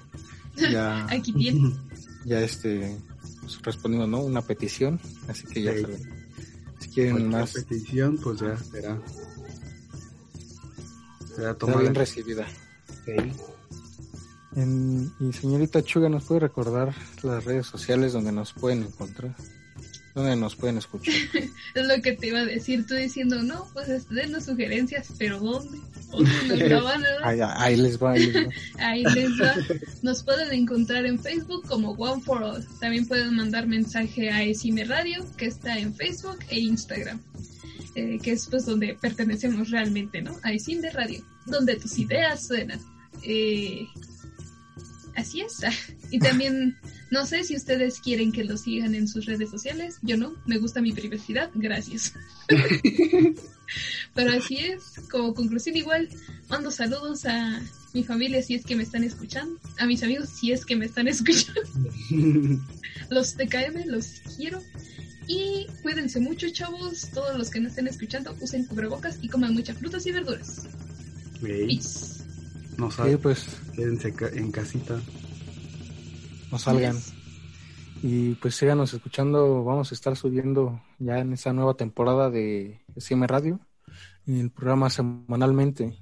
[0.55, 1.75] Ya, Aquí tiene.
[2.25, 2.97] ya este,
[3.41, 4.21] pues, respondiendo, ¿no?
[4.23, 5.81] Una petición, así que ya Sí.
[5.81, 6.23] saben.
[6.79, 9.01] Si quieren Cualquier más, petición, pues ya será.
[11.35, 11.81] Será tomada.
[11.81, 12.45] bien recibida.
[13.05, 13.13] Sí.
[14.55, 16.93] En- y señorita Chuga, ¿nos puede recordar
[17.23, 19.35] las redes sociales donde nos pueden encontrar?
[20.13, 21.13] ¿Dónde nos pueden escuchar?
[21.75, 25.39] es lo que te iba a decir, tú diciendo, no, pues este, denos sugerencias, pero
[25.39, 25.79] ¿dónde?
[27.55, 28.11] Ahí les va.
[28.77, 29.55] Ahí les va.
[30.01, 32.65] Nos pueden encontrar en Facebook como One for All.
[32.79, 37.19] También pueden mandar mensaje a Esime Radio, que está en Facebook e Instagram.
[37.95, 40.35] eh, que es pues donde pertenecemos realmente, ¿no?
[40.43, 42.79] A Esime Radio, donde tus ideas suenan.
[43.23, 43.87] Eh,
[45.15, 45.59] así es.
[46.11, 46.77] Y también,
[47.09, 49.97] no sé si ustedes quieren que lo sigan en sus redes sociales.
[50.03, 51.49] Yo no, me gusta mi privacidad.
[51.55, 52.13] Gracias.
[54.15, 56.07] Pero así es, como conclusión igual,
[56.49, 57.61] mando saludos a
[57.93, 60.85] mi familia si es que me están escuchando, a mis amigos si es que me
[60.85, 61.61] están escuchando,
[63.09, 64.07] los TKM los
[64.37, 64.61] quiero
[65.27, 69.77] y cuídense mucho chavos, todos los que no estén escuchando usen cubrebocas y coman muchas
[69.77, 70.67] frutas y verduras.
[71.41, 72.23] Peace.
[72.77, 73.45] no Sí, saben, pues
[73.75, 74.99] quédense ca- en casita.
[76.51, 76.95] no salgan.
[76.97, 77.12] Yes.
[78.05, 83.25] Y pues síganos escuchando, vamos a estar subiendo ya en esta nueva temporada de CM
[83.27, 83.61] Radio,
[84.27, 85.97] el programa semanalmente,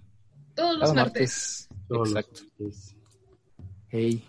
[0.55, 1.67] Todos los martes.
[1.69, 1.69] martes.
[1.87, 2.41] Todos los Exacto.
[2.59, 2.95] martes.
[3.89, 4.27] Hey,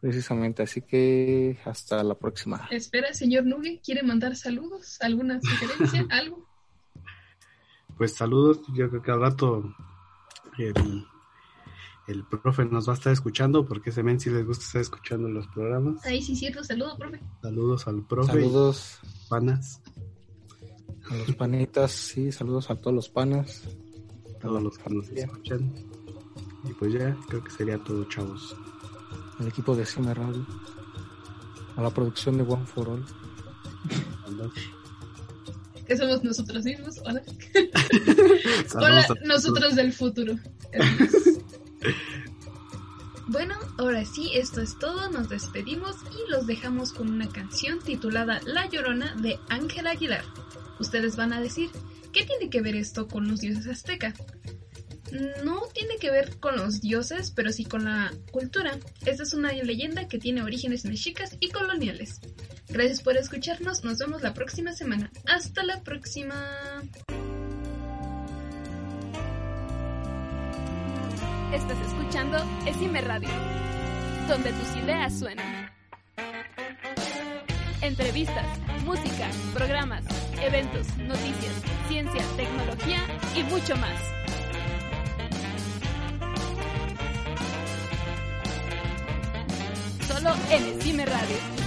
[0.00, 2.66] precisamente, así que hasta la próxima.
[2.72, 4.98] Espera, señor Nugue, ¿quiere mandar saludos?
[5.00, 6.06] ¿Alguna sugerencia?
[6.10, 6.44] ¿Algo?
[7.96, 9.62] Pues saludos, yo creo que al rato
[10.58, 11.06] el,
[12.10, 15.28] el profe nos va a estar escuchando porque ese men sí les gusta estar escuchando
[15.28, 16.04] los programas.
[16.04, 17.20] Ahí sí, cierto, saludo, profe.
[17.42, 18.98] Saludos al profe, Saludos
[19.28, 19.80] panas,
[21.08, 23.62] a los panitas, sí, saludos a todos los panas.
[24.40, 25.72] todos los que nos escuchan.
[26.64, 28.56] Y pues ya, creo que sería todo, chavos.
[29.38, 30.44] al equipo de CM Radio,
[31.76, 33.04] a la producción de One for All.
[35.86, 37.00] Que somos nosotros mismos.
[37.04, 37.22] Hola.
[38.74, 40.34] Hola, nosotros del futuro.
[43.28, 48.40] Bueno, ahora sí, esto es todo, nos despedimos y los dejamos con una canción titulada
[48.44, 50.24] La Llorona de Ángel Aguilar.
[50.80, 51.70] Ustedes van a decir,
[52.12, 54.14] ¿qué tiene que ver esto con los dioses azteca?
[55.44, 58.78] No tiene que ver con los dioses, pero sí con la cultura.
[59.06, 62.20] Esta es una leyenda que tiene orígenes mexicas y coloniales.
[62.68, 65.10] Gracias por escucharnos, nos vemos la próxima semana.
[65.26, 66.82] Hasta la próxima.
[71.52, 73.28] Estás escuchando Esime Radio,
[74.28, 75.68] donde tus ideas suenan.
[77.80, 78.46] Entrevistas,
[78.84, 80.04] música, programas,
[80.40, 81.54] eventos, noticias,
[81.88, 83.00] ciencia, tecnología
[83.34, 84.00] y mucho más.
[90.06, 91.59] Solo en Esime Radio.